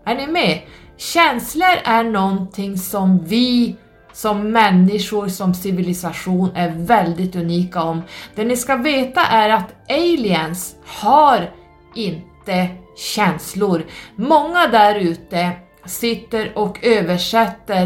[0.05, 0.61] Är ni med?
[0.97, 3.75] Känslor är någonting som vi
[4.17, 8.01] som människor, som civilisation är väldigt unika om.
[8.35, 11.51] Det ni ska veta är att aliens har
[11.95, 13.85] inte känslor.
[14.15, 15.51] Många där ute
[15.85, 17.85] sitter och översätter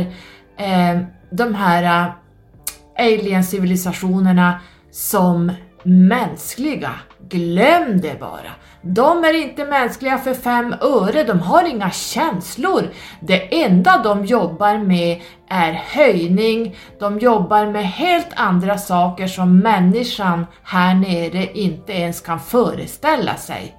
[0.58, 1.00] eh,
[1.32, 4.60] de här eh, alien-civilisationerna
[4.92, 5.52] som
[5.84, 6.92] mänskliga.
[7.30, 8.52] Glöm det bara!
[8.82, 12.90] De är inte mänskliga för fem öre, de har inga känslor.
[13.20, 20.46] Det enda de jobbar med är höjning, de jobbar med helt andra saker som människan
[20.64, 23.76] här nere inte ens kan föreställa sig.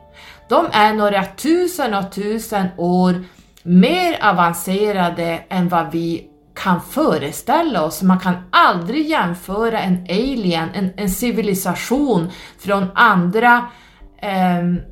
[0.48, 3.24] De är några tusen och tusen år
[3.62, 8.02] mer avancerade än vad vi kan föreställa oss.
[8.02, 13.66] Man kan aldrig jämföra en alien, en, en civilisation från andra
[14.22, 14.91] eh,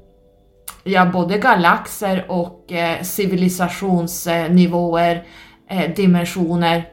[0.85, 5.25] ja, både galaxer och eh, civilisationsnivåer,
[5.71, 6.85] eh, dimensioner,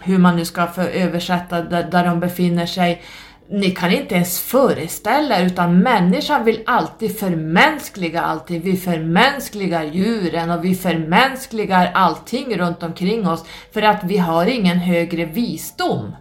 [0.00, 3.02] hur man nu ska få översätta där, där de befinner sig.
[3.50, 8.60] Ni kan inte ens föreställa er, utan människan vill alltid förmänskliga allting.
[8.60, 14.78] Vi förmänskligar djuren och vi förmänskligar allting runt omkring oss för att vi har ingen
[14.78, 16.12] högre visdom.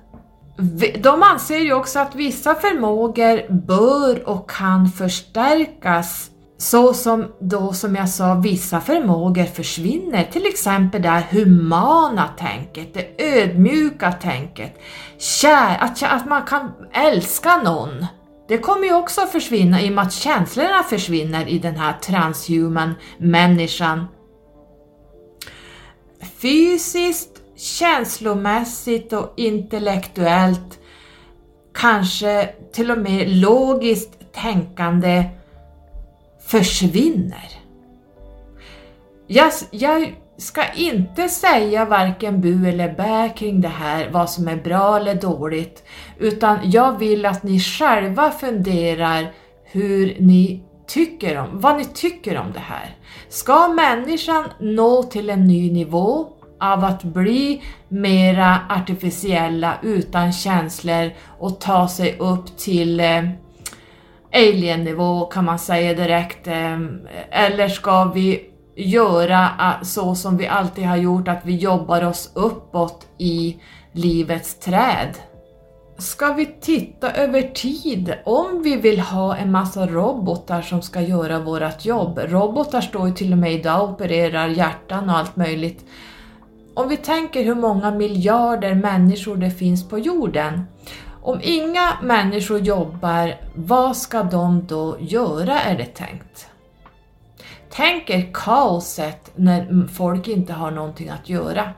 [0.99, 7.95] De anser ju också att vissa förmågor bör och kan förstärkas så som då som
[7.95, 14.79] jag sa vissa förmågor försvinner, till exempel det humana tänket, det ödmjuka tänket,
[15.17, 18.05] kär, att, att man kan älska någon.
[18.47, 21.93] Det kommer ju också att försvinna i och med att känslorna försvinner i den här
[21.93, 24.07] transhuman människan.
[26.41, 30.79] Fysiskt, känslomässigt och intellektuellt,
[31.73, 35.23] kanske till och med logiskt tänkande
[36.47, 37.49] försvinner.
[39.27, 44.55] Jag, jag ska inte säga varken bu eller bä kring det här, vad som är
[44.55, 45.83] bra eller dåligt,
[46.19, 49.31] utan jag vill att ni själva funderar
[49.63, 52.95] hur ni tycker om, vad ni tycker om det här.
[53.29, 56.27] Ska människan nå till en ny nivå
[56.59, 63.23] av att bli mera artificiella utan känslor och ta sig upp till eh,
[64.37, 66.47] alien-nivå kan man säga direkt.
[66.47, 72.03] Ehm, eller ska vi göra eh, så som vi alltid har gjort, att vi jobbar
[72.03, 73.57] oss uppåt i
[73.91, 75.13] livets träd?
[75.97, 81.39] Ska vi titta över tid om vi vill ha en massa robotar som ska göra
[81.39, 82.19] vårt jobb?
[82.23, 85.85] Robotar står ju till och med idag och opererar hjärtan och allt möjligt.
[86.73, 90.63] Om vi tänker hur många miljarder människor det finns på jorden
[91.27, 96.49] om inga människor jobbar, vad ska de då göra är det tänkt?
[97.69, 101.73] Tänk er kaoset när folk inte har någonting att göra.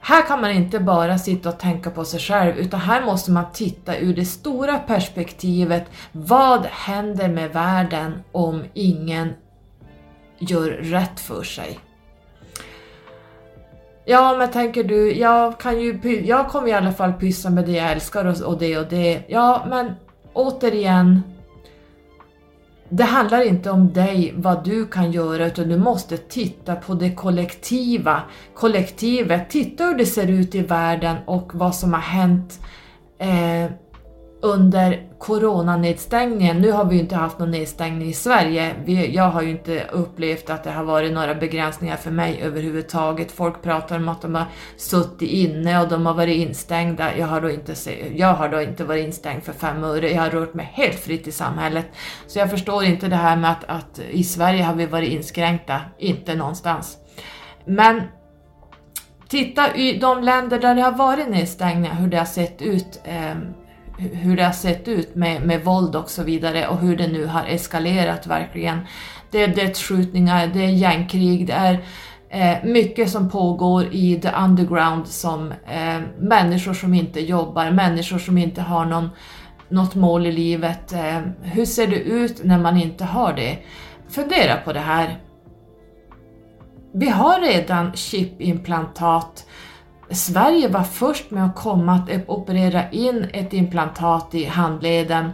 [0.00, 3.52] Här kan man inte bara sitta och tänka på sig själv, utan här måste man
[3.52, 5.84] titta ur det stora perspektivet.
[6.12, 9.32] Vad händer med världen om ingen
[10.38, 11.78] gör rätt för sig?
[14.04, 17.72] Ja, men tänker du, jag kan ju, jag kommer i alla fall pyssa med det
[17.72, 19.22] jag älskar och, och det och det.
[19.28, 19.92] Ja, men
[20.32, 21.22] återigen,
[22.88, 27.14] det handlar inte om dig, vad du kan göra, utan du måste titta på det
[27.14, 28.22] kollektiva.
[28.54, 32.60] Kollektivet, titta hur det ser ut i världen och vad som har hänt
[33.18, 33.70] eh,
[34.42, 36.58] under coronanedstängningen.
[36.58, 38.74] Nu har vi ju inte haft någon nedstängning i Sverige.
[38.84, 43.32] Vi, jag har ju inte upplevt att det har varit några begränsningar för mig överhuvudtaget.
[43.32, 44.44] Folk pratar om att de har
[44.76, 47.16] suttit inne och de har varit instängda.
[47.16, 47.74] Jag har då inte,
[48.14, 50.10] jag har då inte varit instängd för fem öre.
[50.10, 51.86] Jag har rört mig helt fritt i samhället.
[52.26, 55.80] Så jag förstår inte det här med att, att i Sverige har vi varit inskränkta.
[55.98, 56.98] Inte någonstans.
[57.64, 58.02] Men
[59.28, 63.00] titta i de länder där det har varit nedstängningar, hur det har sett ut.
[63.04, 63.34] Eh,
[64.12, 67.26] hur det har sett ut med, med våld och så vidare och hur det nu
[67.26, 68.80] har eskalerat verkligen.
[69.30, 71.84] Det är dödsskjutningar, det är gängkrig, det är
[72.30, 78.38] eh, mycket som pågår i the underground som eh, människor som inte jobbar, människor som
[78.38, 79.10] inte har någon,
[79.68, 80.92] något mål i livet.
[80.92, 83.58] Eh, hur ser det ut när man inte har det?
[84.08, 85.18] Fundera på det här.
[86.94, 89.46] Vi har redan chipimplantat
[90.14, 95.32] Sverige var först med att komma att operera in ett implantat i handleden.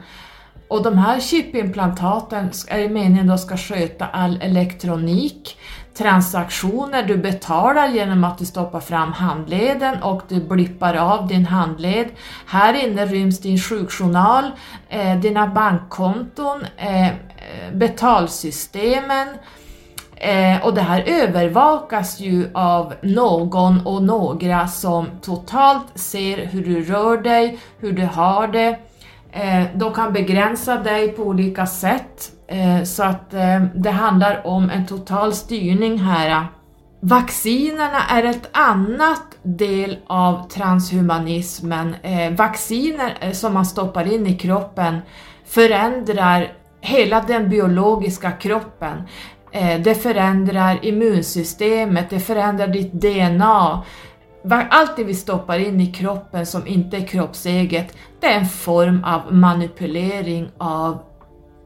[0.69, 5.59] Och de här chipimplantaten är det meningen att ska sköta all elektronik,
[5.99, 12.09] transaktioner, du betalar genom att du stoppar fram handleden och du blippar av din handled.
[12.47, 14.45] Här inne ryms din sjukjournal,
[14.89, 17.15] eh, dina bankkonton, eh, eh
[17.73, 19.29] betalsystemen,
[20.21, 26.85] Eh, och det här övervakas ju av någon och några som totalt ser hur du
[26.85, 28.79] rör dig, hur du har det.
[29.33, 32.33] Eh, de kan begränsa dig på olika sätt.
[32.47, 36.47] Eh, så att eh, det handlar om en total styrning här.
[37.01, 41.95] Vaccinerna är ett annat del av transhumanismen.
[42.03, 44.99] Eh, vacciner eh, som man stoppar in i kroppen
[45.47, 49.03] förändrar hela den biologiska kroppen.
[49.53, 53.83] Eh, det förändrar immunsystemet, det förändrar ditt DNA.
[54.51, 59.05] Allt det vi stoppar in i kroppen som inte är kroppseget, det är en form
[59.05, 60.99] av manipulering av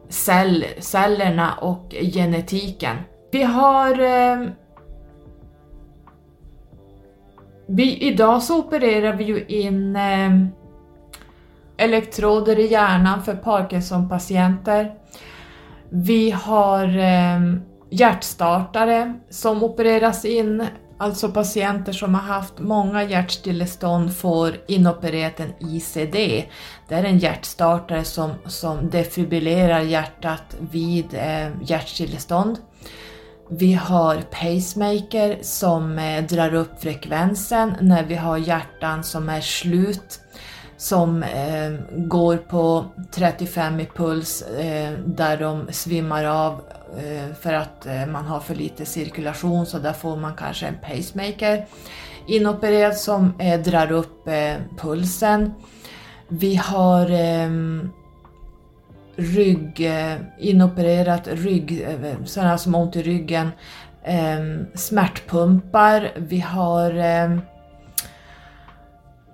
[0.09, 2.97] cell, cellerna och genetiken.
[3.30, 4.01] Vi har...
[4.01, 4.49] Eh,
[7.66, 10.30] vi, idag så opererar vi ju in eh,
[11.76, 14.95] elektroder i hjärnan för Parkinson-patienter.
[15.89, 17.41] Vi har eh,
[17.93, 20.66] hjärtstartare som opereras in,
[20.99, 26.14] alltså patienter som har haft många hjärtstillestånd får inopererat en ICD.
[26.88, 32.59] Det är en hjärtstartare som, som defibrillerar hjärtat vid eh, hjärtstillestånd.
[33.51, 40.22] Vi har pacemaker som eh, drar upp frekvensen när vi har hjärtan som är slut
[40.83, 46.61] som eh, går på 35 i puls eh, där de svimmar av
[46.99, 50.78] eh, för att eh, man har för lite cirkulation så där får man kanske en
[50.83, 51.66] pacemaker
[52.26, 55.55] inopererad som eh, drar upp eh, pulsen.
[56.28, 57.91] Vi har ehm,
[59.16, 63.51] rygg, eh, inopererat rygg, eh, sådana som har ont i ryggen,
[64.05, 67.41] ehm, smärtpumpar, vi har ehm,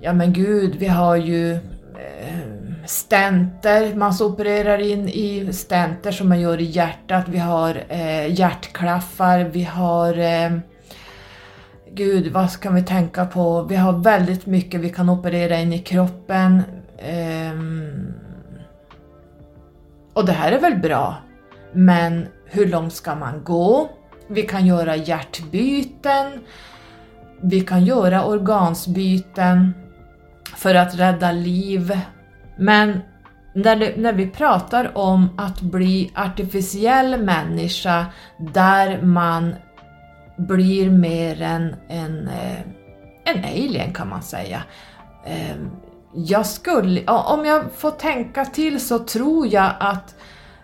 [0.01, 6.41] Ja men gud, vi har ju eh, stenter, man opererar in i stenter som man
[6.41, 10.59] gör i hjärtat, vi har eh, hjärtklaffar, vi har eh,
[11.95, 13.63] Gud, vad kan vi tänka på?
[13.63, 16.63] Vi har väldigt mycket vi kan operera in i kroppen.
[16.99, 17.53] Eh,
[20.13, 21.17] och det här är väl bra,
[21.73, 23.89] men hur långt ska man gå?
[24.29, 26.27] Vi kan göra hjärtbyten,
[27.41, 29.75] vi kan göra organsbyten
[30.59, 31.99] för att rädda liv.
[32.57, 33.01] Men
[33.55, 38.07] när, det, när vi pratar om att bli artificiell människa
[38.39, 39.55] där man
[40.37, 42.61] blir mer än en, eh,
[43.25, 44.63] en alien kan man säga.
[45.27, 45.71] Ehm,
[46.15, 50.15] jag skulle, om jag får tänka till så tror jag att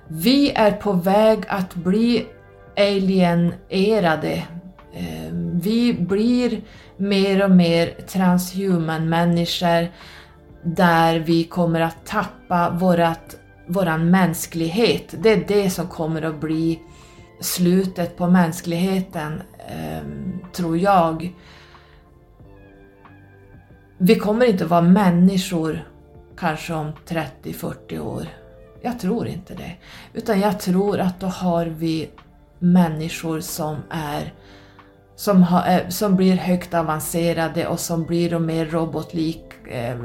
[0.09, 2.27] vi är på väg att bli
[2.77, 4.43] alienerade.
[4.95, 6.61] Ehm, vi blir
[6.97, 9.89] mer och mer transhuman människor
[10.63, 13.37] där vi kommer att tappa vårat,
[13.67, 15.15] våran mänsklighet.
[15.19, 16.81] Det är det som kommer att bli
[17.41, 21.35] slutet på mänskligheten, ehm, tror jag.
[23.99, 25.89] Vi kommer inte vara människor
[26.37, 28.29] kanske om 30-40 år.
[28.83, 29.73] Jag tror inte det.
[30.13, 32.11] Utan jag tror att då har vi
[32.59, 34.33] människor som är
[35.17, 39.97] som, har, eh, som blir högt avancerade och som blir mer robotlik, eh,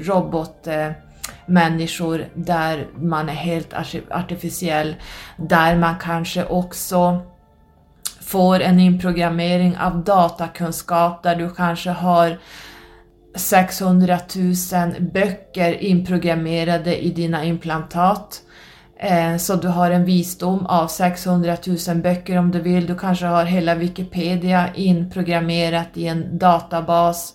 [0.00, 3.74] robotmänniskor eh, där man är helt
[4.10, 4.94] artificiell,
[5.36, 7.20] där man kanske också
[8.20, 12.38] får en inprogrammering av datakunskap där du kanske har
[13.34, 14.54] 600 000
[15.12, 18.42] böcker inprogrammerade i dina implantat.
[18.42, 18.45] Eh,
[18.98, 21.56] Eh, så du har en visdom av 600
[21.88, 22.86] 000 böcker om du vill.
[22.86, 27.34] Du kanske har hela Wikipedia inprogrammerat i en databas.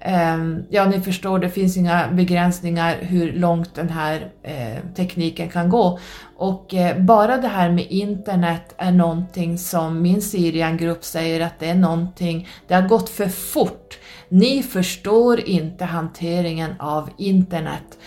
[0.00, 0.38] Eh,
[0.70, 5.98] ja, ni förstår, det finns inga begränsningar hur långt den här eh, tekniken kan gå.
[6.36, 11.74] Och bara det här med internet är någonting som min Sirian-grupp säger att det är
[11.74, 13.98] någonting, det har gått för fort.
[14.28, 17.98] Ni förstår inte hanteringen av internet.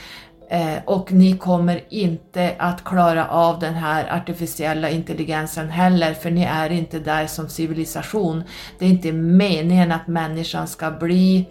[0.49, 6.43] Eh, och ni kommer inte att klara av den här artificiella intelligensen heller, för ni
[6.43, 8.43] är inte där som civilisation.
[8.79, 11.45] Det är inte meningen att människan ska bli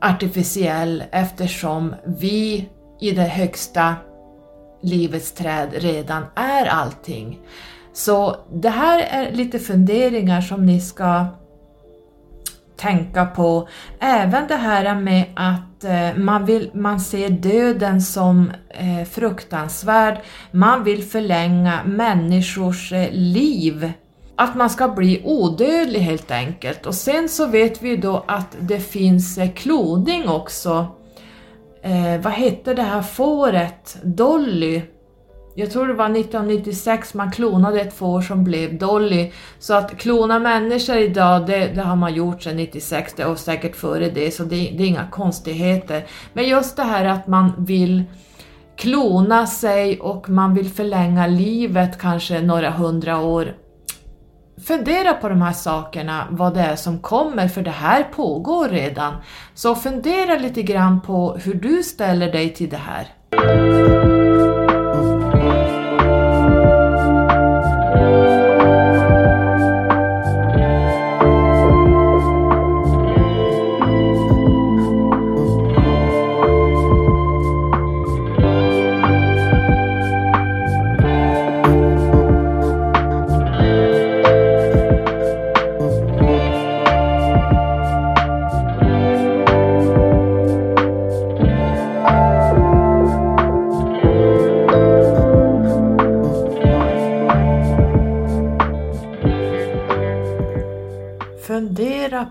[0.00, 2.68] artificiell eftersom vi
[3.00, 3.94] i det högsta
[4.82, 7.38] livets träd redan är allting.
[7.92, 11.26] Så det här är lite funderingar som ni ska
[12.76, 13.68] tänka på.
[14.00, 20.20] Även det här med att eh, man, vill, man ser döden som eh, fruktansvärd,
[20.50, 23.92] man vill förlänga människors eh, liv.
[24.36, 26.86] Att man ska bli odödlig helt enkelt.
[26.86, 30.86] Och sen så vet vi då att det finns kloning också.
[31.82, 33.98] Eh, vad hette det här fåret?
[34.02, 34.82] Dolly
[35.54, 39.32] jag tror det var 1996 man klonade ett får som blev Dolly.
[39.58, 44.10] Så att klona människor idag, det, det har man gjort sedan 96 och säkert före
[44.10, 46.06] det, så det, det är inga konstigheter.
[46.32, 48.04] Men just det här att man vill
[48.76, 53.54] klona sig och man vill förlänga livet kanske några hundra år.
[54.66, 59.14] Fundera på de här sakerna, vad det är som kommer, för det här pågår redan.
[59.54, 64.33] Så fundera lite grann på hur du ställer dig till det här.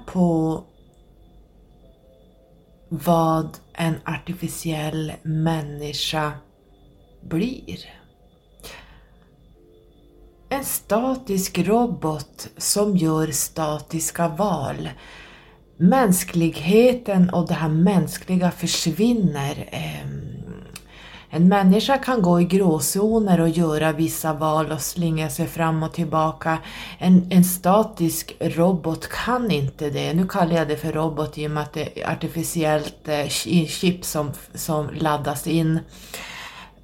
[0.08, 0.64] På
[2.90, 6.32] vad en artificiell människa
[7.22, 7.80] blir.
[10.50, 14.90] En statisk robot som gör statiska val.
[15.78, 19.70] Mänskligheten och det här mänskliga försvinner.
[19.72, 20.08] Eh,
[21.36, 25.94] en människa kan gå i gråzoner och göra vissa val och slinga sig fram och
[25.94, 26.58] tillbaka.
[26.98, 30.14] En, en statisk robot kan inte det.
[30.14, 33.28] Nu kallar jag det för robot i och med att det är artificiellt eh,
[33.68, 35.80] chip som, som laddas in.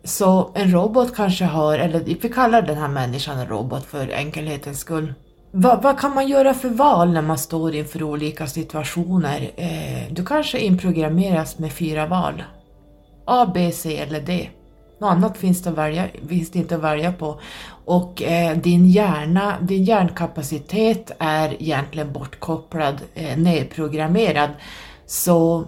[0.03, 4.79] Så en robot kanske har, eller vi kallar den här människan en robot för enkelhetens
[4.79, 5.13] skull.
[5.51, 9.51] Vad, vad, kan man göra för val när man står inför olika situationer?
[9.55, 12.43] Eh, du kanske inprogrammeras med fyra val.
[13.29, 14.49] A, B, C eller D.
[14.99, 17.39] Något annat finns det, välja, finns det inte att välja på.
[17.85, 24.49] Och eh, din hjärna, din hjärnkapacitet är egentligen bortkopplad, eh, nedprogrammerad.
[25.05, 25.65] Så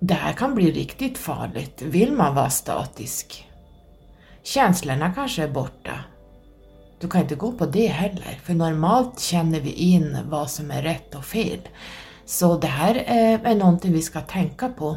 [0.00, 1.82] det här kan bli riktigt farligt.
[1.82, 3.46] Vill man vara statisk?
[4.42, 5.92] Känslorna kanske är borta.
[7.00, 10.82] Du kan inte gå på det heller, för normalt känner vi in vad som är
[10.82, 11.60] rätt och fel.
[12.26, 14.96] Så det här är, är någonting vi ska tänka på.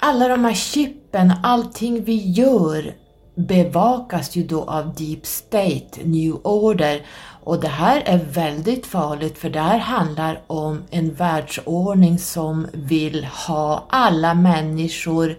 [0.00, 2.94] Alla de här chippen, allting vi gör
[3.34, 7.06] bevakas ju då av Deep State, New Order
[7.44, 13.24] och det här är väldigt farligt för det här handlar om en världsordning som vill
[13.24, 15.38] ha alla människor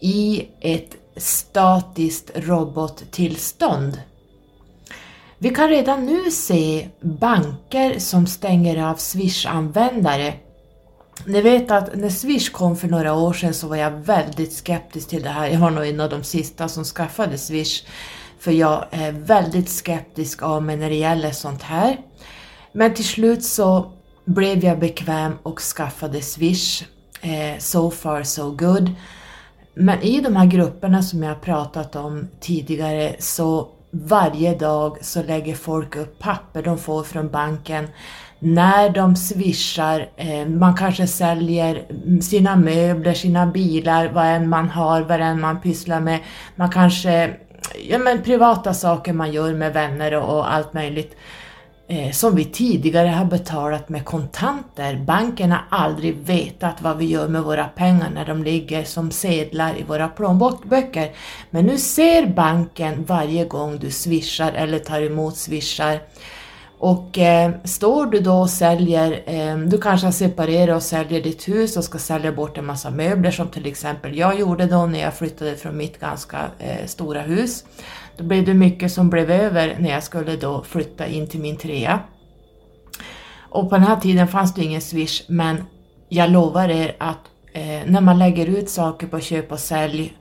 [0.00, 4.00] i ett statiskt robottillstånd.
[5.38, 10.32] Vi kan redan nu se banker som stänger av Swish-användare.
[11.24, 15.08] Ni vet att när Swish kom för några år sedan så var jag väldigt skeptisk
[15.08, 15.48] till det här.
[15.48, 17.84] Jag var nog en av de sista som skaffade Swish.
[18.38, 22.00] För jag är väldigt skeptisk av mig när det gäller sånt här.
[22.72, 23.92] Men till slut så
[24.24, 26.82] blev jag bekväm och skaffade Swish.
[27.20, 28.90] Eh, so far so good.
[29.74, 35.54] Men i de här grupperna som jag pratat om tidigare så varje dag så lägger
[35.54, 37.88] folk upp papper de får från banken
[38.38, 41.82] när de swishar, eh, man kanske säljer
[42.22, 46.18] sina möbler, sina bilar, vad än man har, vad än man pysslar med.
[46.56, 47.36] Man kanske,
[47.88, 51.16] ja men privata saker man gör med vänner och, och allt möjligt.
[51.90, 54.96] Eh, som vi tidigare har betalat med kontanter.
[54.96, 59.78] Banken har aldrig vetat vad vi gör med våra pengar när de ligger som sedlar
[59.78, 61.12] i våra plånböcker.
[61.50, 66.00] Men nu ser banken varje gång du swishar eller tar emot swishar.
[66.78, 71.48] Och eh, står du då och säljer, eh, du kanske har separerat och säljer ditt
[71.48, 75.00] hus och ska sälja bort en massa möbler som till exempel jag gjorde då när
[75.00, 77.64] jag flyttade från mitt ganska eh, stora hus.
[78.16, 81.56] Då blev det mycket som blev över när jag skulle då flytta in till min
[81.56, 82.00] trea.
[83.50, 85.64] Och på den här tiden fanns det ingen swish men
[86.08, 87.20] jag lovar er att
[87.52, 90.16] eh, när man lägger ut saker på köp och sälj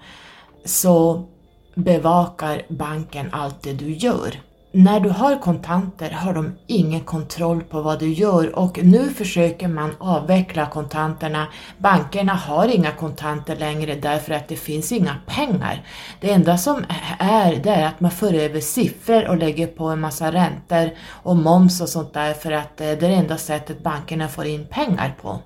[0.65, 1.27] så
[1.75, 4.46] bevakar banken allt det du gör.
[4.71, 9.67] När du har kontanter har de ingen kontroll på vad du gör och nu försöker
[9.67, 11.47] man avveckla kontanterna.
[11.77, 15.85] Bankerna har inga kontanter längre därför att det finns inga pengar.
[16.19, 16.83] Det enda som
[17.19, 21.35] är det är att man för över siffror och lägger på en massa räntor och
[21.35, 24.67] moms och sånt där för att eh, det är det enda sättet bankerna får in
[24.69, 25.39] pengar på.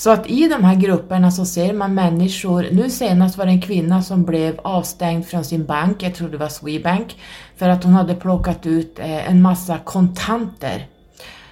[0.00, 3.62] Så att i de här grupperna så ser man människor, nu senast var det en
[3.62, 7.16] kvinna som blev avstängd från sin bank, jag tror det var Swebank,
[7.56, 10.86] för att hon hade plockat ut eh, en massa kontanter.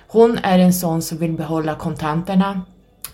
[0.07, 2.61] Hon är en sån som vill behålla kontanterna.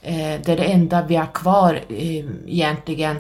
[0.03, 3.17] Eh, det är det enda vi har kvar eh, egentligen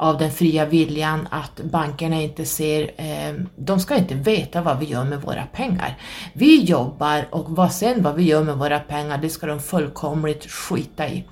[0.00, 4.86] av den fria viljan att bankerna inte ser, eh, de ska inte veta vad vi
[4.86, 5.98] gör med våra pengar.
[6.32, 10.50] Vi jobbar och vad sen vad vi gör med våra pengar, det ska de fullkomligt
[10.50, 11.24] skita i.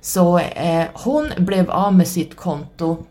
[0.00, 3.04] Så eh, hon blev av med sitt konto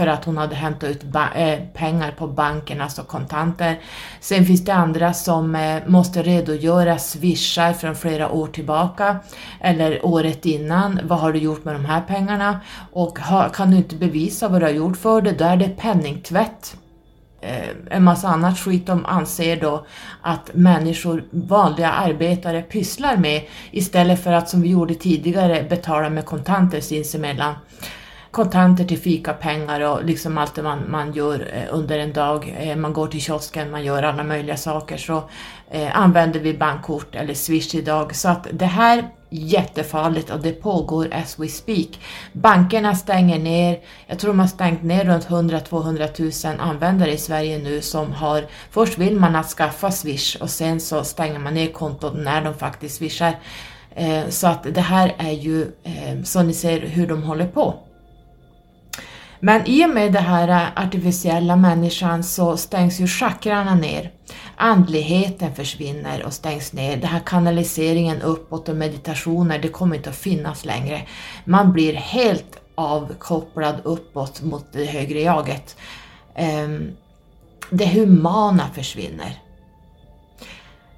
[0.00, 3.78] för att hon hade hämtat ut äh, pengar på banken, alltså kontanter.
[4.20, 9.16] Sen finns det andra som äh, måste redogöra swishar från flera år tillbaka
[9.60, 11.00] eller året innan.
[11.04, 12.60] Vad har du gjort med de här pengarna?
[12.92, 15.68] Och ha, kan du inte bevisa vad du har gjort för det, då är det
[15.68, 16.76] penningtvätt.
[17.40, 19.86] Eh, en massa annat skit de anser då
[20.22, 26.24] att människor, vanliga arbetare, pysslar med istället för att som vi gjorde tidigare betala med
[26.24, 27.54] kontanter sinsemellan.
[28.30, 32.56] Kontanter till fikapengar och liksom allt det man, man gör eh, under en dag.
[32.58, 35.22] Eh, man går till kiosken, man gör alla möjliga saker så
[35.70, 38.14] eh, använder vi bankkort eller swish idag.
[38.14, 41.88] Så att det här jättefarligt och det pågår as we speak.
[42.32, 47.58] Bankerna stänger ner, jag tror de har stängt ner runt 100-200 000 användare i Sverige
[47.58, 51.72] nu som har, först vill man att skaffa Swish och sen så stänger man ner
[51.72, 53.38] kontot när de faktiskt swishar.
[54.28, 55.66] Så att det här är ju
[56.24, 57.89] så ni ser hur de håller på.
[59.40, 64.10] Men i och med det här eh, artificiella människan så stängs ju chakrarna ner.
[64.56, 66.96] Andligheten försvinner och stängs ner.
[66.96, 71.02] Den här kanaliseringen uppåt och meditationer, det kommer inte att finnas längre.
[71.44, 75.76] Man blir helt avkopplad uppåt mot det högre jaget.
[76.34, 76.90] Ehm,
[77.70, 79.42] det humana försvinner.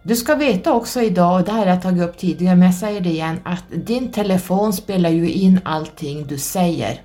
[0.05, 2.75] Du ska veta också idag, och det här har jag tagit upp tidigare, men jag
[2.75, 7.01] säger det igen, att din telefon spelar ju in allting du säger.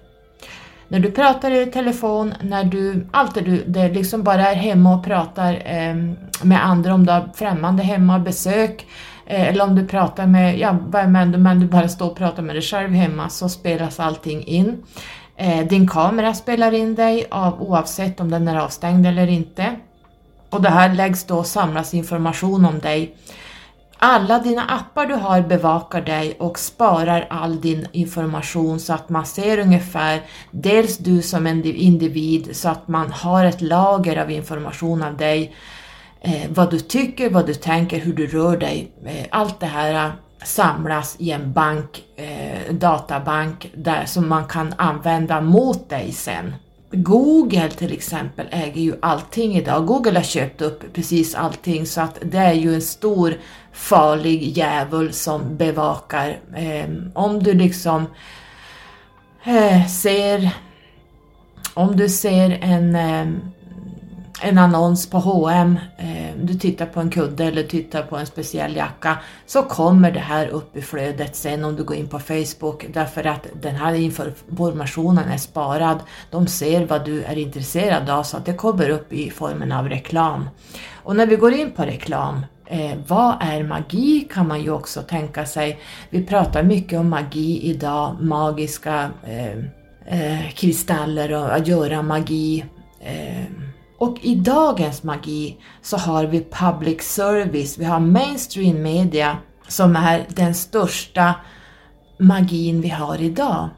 [0.90, 4.96] När du pratar i telefon, när du, allt det du det liksom bara är hemma
[4.96, 5.96] och pratar eh,
[6.44, 8.88] med andra, om du har främmande hemma, besök,
[9.26, 10.78] eh, eller om du pratar med, ja,
[11.08, 14.84] men, men du bara står och pratar med dig själv hemma, så spelas allting in.
[15.36, 19.76] Eh, din kamera spelar in dig av, oavsett om den är avstängd eller inte.
[20.50, 23.16] Och det här läggs då samlas information om dig
[23.98, 29.26] alla dina appar du har bevakar dig och sparar all din information så att man
[29.26, 30.22] ser ungefär
[30.52, 35.56] dels du som en individ så att man har ett lager av information av dig.
[36.22, 38.92] Eh, vad du tycker, vad du tänker, hur du rör dig.
[39.06, 40.12] Eh, allt det här eh,
[40.44, 46.54] samlas i en bank, eh, databank där som man kan använda mot dig sen.
[46.92, 49.86] Google till exempel äger ju allting idag.
[49.86, 53.34] Google har köpt upp precis allting så att det är ju en stor
[53.74, 56.40] farlig djävul som bevakar.
[56.56, 58.06] Eh, om du liksom
[59.44, 60.50] eh, ser
[61.74, 63.28] om du ser en, eh,
[64.42, 68.76] en annons på H&M, eh, du tittar på en kudde eller tittar på en speciell
[68.76, 72.86] jacka, så kommer det här upp i flödet sen om du går in på Facebook
[72.94, 76.00] därför att den här informationen är sparad.
[76.32, 79.90] De ser vad du är intresserad av så att det kommer upp i formen av
[79.90, 80.50] reklam.
[81.04, 85.02] Och när vi går in på reklam Eh, vad är magi kan man ju också
[85.02, 85.80] tänka sig.
[86.10, 89.58] Vi pratar mycket om magi idag, magiska eh,
[90.06, 92.66] eh, kristaller och att göra magi.
[93.02, 93.67] Eh.
[93.98, 99.38] Och i dagens magi så har vi public service, vi har mainstream media
[99.68, 101.36] som är den största
[102.20, 103.70] magin vi har idag.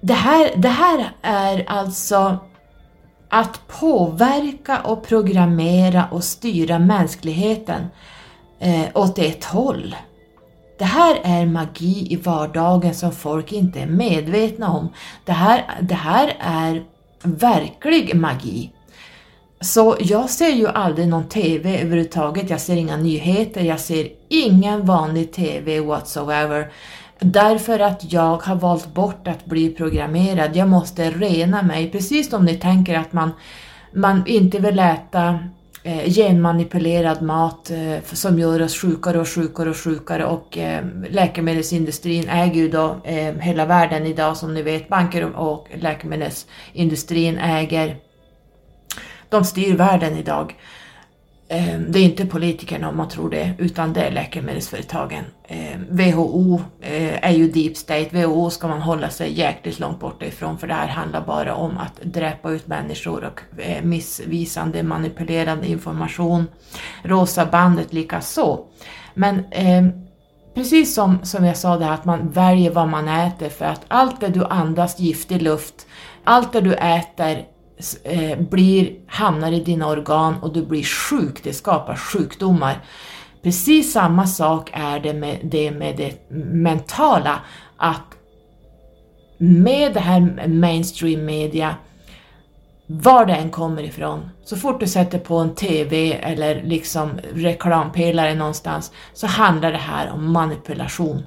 [0.00, 2.38] Det här, det här är alltså
[3.28, 7.86] att påverka och programmera och styra mänskligheten
[8.60, 9.96] eh, åt ett håll.
[10.78, 14.88] Det här är magi i vardagen som folk inte är medvetna om.
[15.24, 16.84] Det här, det här är
[17.22, 18.72] verklig magi.
[19.60, 24.86] Så jag ser ju aldrig någon TV överhuvudtaget, jag ser inga nyheter, jag ser ingen
[24.86, 26.70] vanlig TV whatsoever.
[27.20, 30.56] Därför att jag har valt bort att bli programmerad.
[30.56, 33.30] Jag måste rena mig, precis som ni tänker att man,
[33.92, 35.38] man inte vill äta
[35.82, 42.28] eh, genmanipulerad mat eh, som gör oss sjukare och sjukare och sjukare och eh, läkemedelsindustrin
[42.28, 44.88] äger ju då eh, hela världen idag som ni vet.
[44.88, 47.96] Banker och läkemedelsindustrin äger,
[49.28, 50.54] de styr världen idag.
[51.50, 55.24] Ehm, det är inte politikerna om man tror det, utan det är läkemedelsföretagen.
[55.48, 60.26] Ehm, WHO eh, är ju deep state, WHO ska man hålla sig jäkligt långt borta
[60.26, 65.66] ifrån för det här handlar bara om att dräpa ut människor och eh, missvisande manipulerande
[65.66, 66.46] information.
[67.02, 68.66] Rosa bandet lika så.
[69.14, 69.90] Men ehm,
[70.54, 73.84] precis som, som jag sa det här att man väljer vad man äter för att
[73.88, 75.86] allt det du andas giftig luft,
[76.24, 77.44] allt det du äter
[78.04, 82.84] Eh, blir, hamnar i dina organ och du blir sjuk, det skapar sjukdomar.
[83.42, 87.40] Precis samma sak är det med det, med det mentala,
[87.76, 88.14] att
[89.38, 91.76] med det här mainstream media,
[92.86, 98.34] var det än kommer ifrån, så fort du sätter på en TV eller liksom reklampelare
[98.34, 101.22] någonstans så handlar det här om manipulation.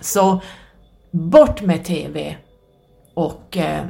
[0.00, 0.40] Så
[1.10, 2.36] bort med TV
[3.14, 3.84] och eh,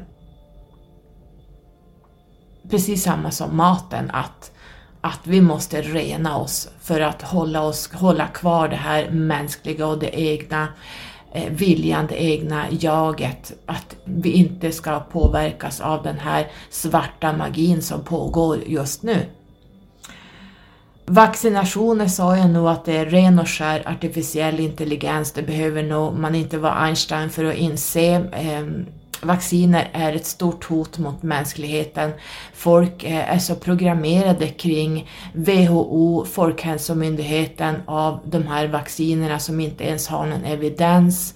[2.71, 4.51] precis samma som maten, att,
[5.01, 9.99] att vi måste rena oss för att hålla, oss, hålla kvar det här mänskliga och
[9.99, 10.69] det egna
[11.33, 17.83] eh, viljan, det egna jaget, att vi inte ska påverkas av den här svarta magin
[17.83, 19.27] som pågår just nu.
[21.07, 26.19] Vaccinationer sa jag nog att det är ren och skär artificiell intelligens, det behöver nog
[26.19, 28.15] man inte vara Einstein för att inse.
[28.33, 28.67] Eh,
[29.23, 32.13] vacciner är ett stort hot mot mänskligheten.
[32.55, 40.09] Folk eh, är så programmerade kring WHO, Folkhälsomyndigheten, av de här vaccinerna som inte ens
[40.09, 41.35] har någon evidens.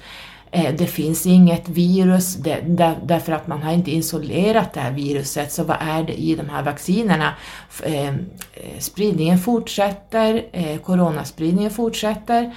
[0.51, 2.35] Eh, det finns inget virus
[3.03, 6.49] därför att man har inte isolerat det här viruset, så vad är det i de
[6.49, 7.35] här vaccinerna?
[7.82, 8.14] Eh,
[8.78, 10.45] spridningen fortsätter,
[10.78, 12.55] coronaspridningen fortsätter,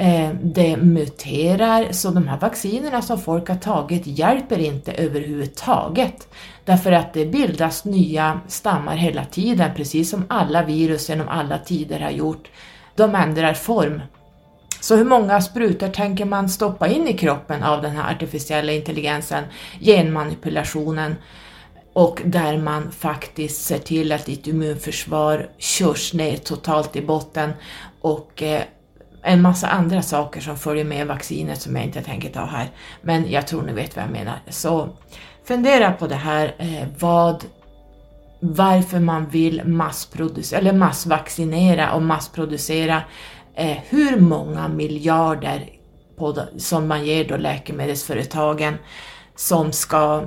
[0.00, 6.28] Eh, det muterar, så de här vaccinerna som folk har tagit hjälper inte överhuvudtaget.
[6.64, 12.00] Därför att det bildas nya stammar hela tiden, precis som alla virus genom alla tider
[12.00, 12.48] har gjort.
[12.94, 14.02] De ändrar form
[14.80, 19.44] så hur många sprutor tänker man stoppa in i kroppen av den här artificiella intelligensen,
[19.80, 21.14] genmanipulationen,
[21.92, 27.52] och där man faktiskt ser till att ditt immunförsvar körs ner totalt i botten
[28.00, 28.62] och eh,
[29.22, 32.70] en massa andra saker som följer med vaccinet som jag inte tänker ta här.
[33.02, 34.40] Men jag tror ni vet vad jag menar.
[34.48, 34.88] Så
[35.44, 37.44] fundera på det här, eh, vad,
[38.40, 43.02] varför man vill massproducera, eller massvaccinera och massproducera
[43.54, 45.68] eh, hur många miljarder
[46.16, 48.74] på, som man ger då läkemedelsföretagen
[49.36, 50.22] som ska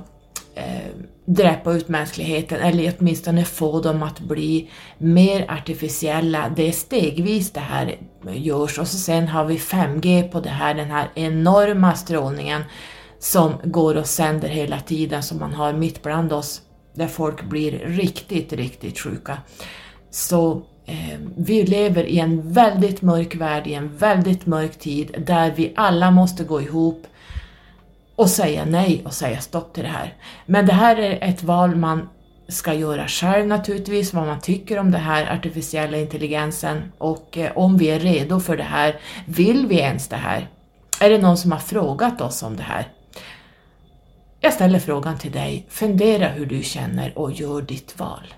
[0.56, 0.92] eh,
[1.26, 6.52] dräpa ut mänskligheten eller åtminstone få dem att bli mer artificiella.
[6.56, 7.96] Det är stegvis det här
[8.32, 12.64] görs och så sen har vi 5G på det här, den här enorma strålningen
[13.20, 16.62] som går och sänder hela tiden som man har mitt bland oss
[16.94, 19.38] där folk blir riktigt, riktigt sjuka.
[20.12, 25.54] Så Eh, vi lever i en väldigt mörk värld, i en väldigt mörk tid, där
[25.56, 27.08] vi alla måste gå ihop
[28.22, 30.14] och säga nej och säga stopp till det här.
[30.46, 32.10] Men det här är ett val man
[32.48, 37.78] ska göra själv naturligtvis, vad man tycker om den här artificiella intelligensen och eh, om
[37.78, 39.00] vi är redo för det här.
[39.26, 40.50] Vill vi ens det här?
[41.00, 42.88] Är det någon som har frågat oss om det här?
[44.40, 48.34] Jag ställer frågan till dig, fundera hur du känner och gör ditt val.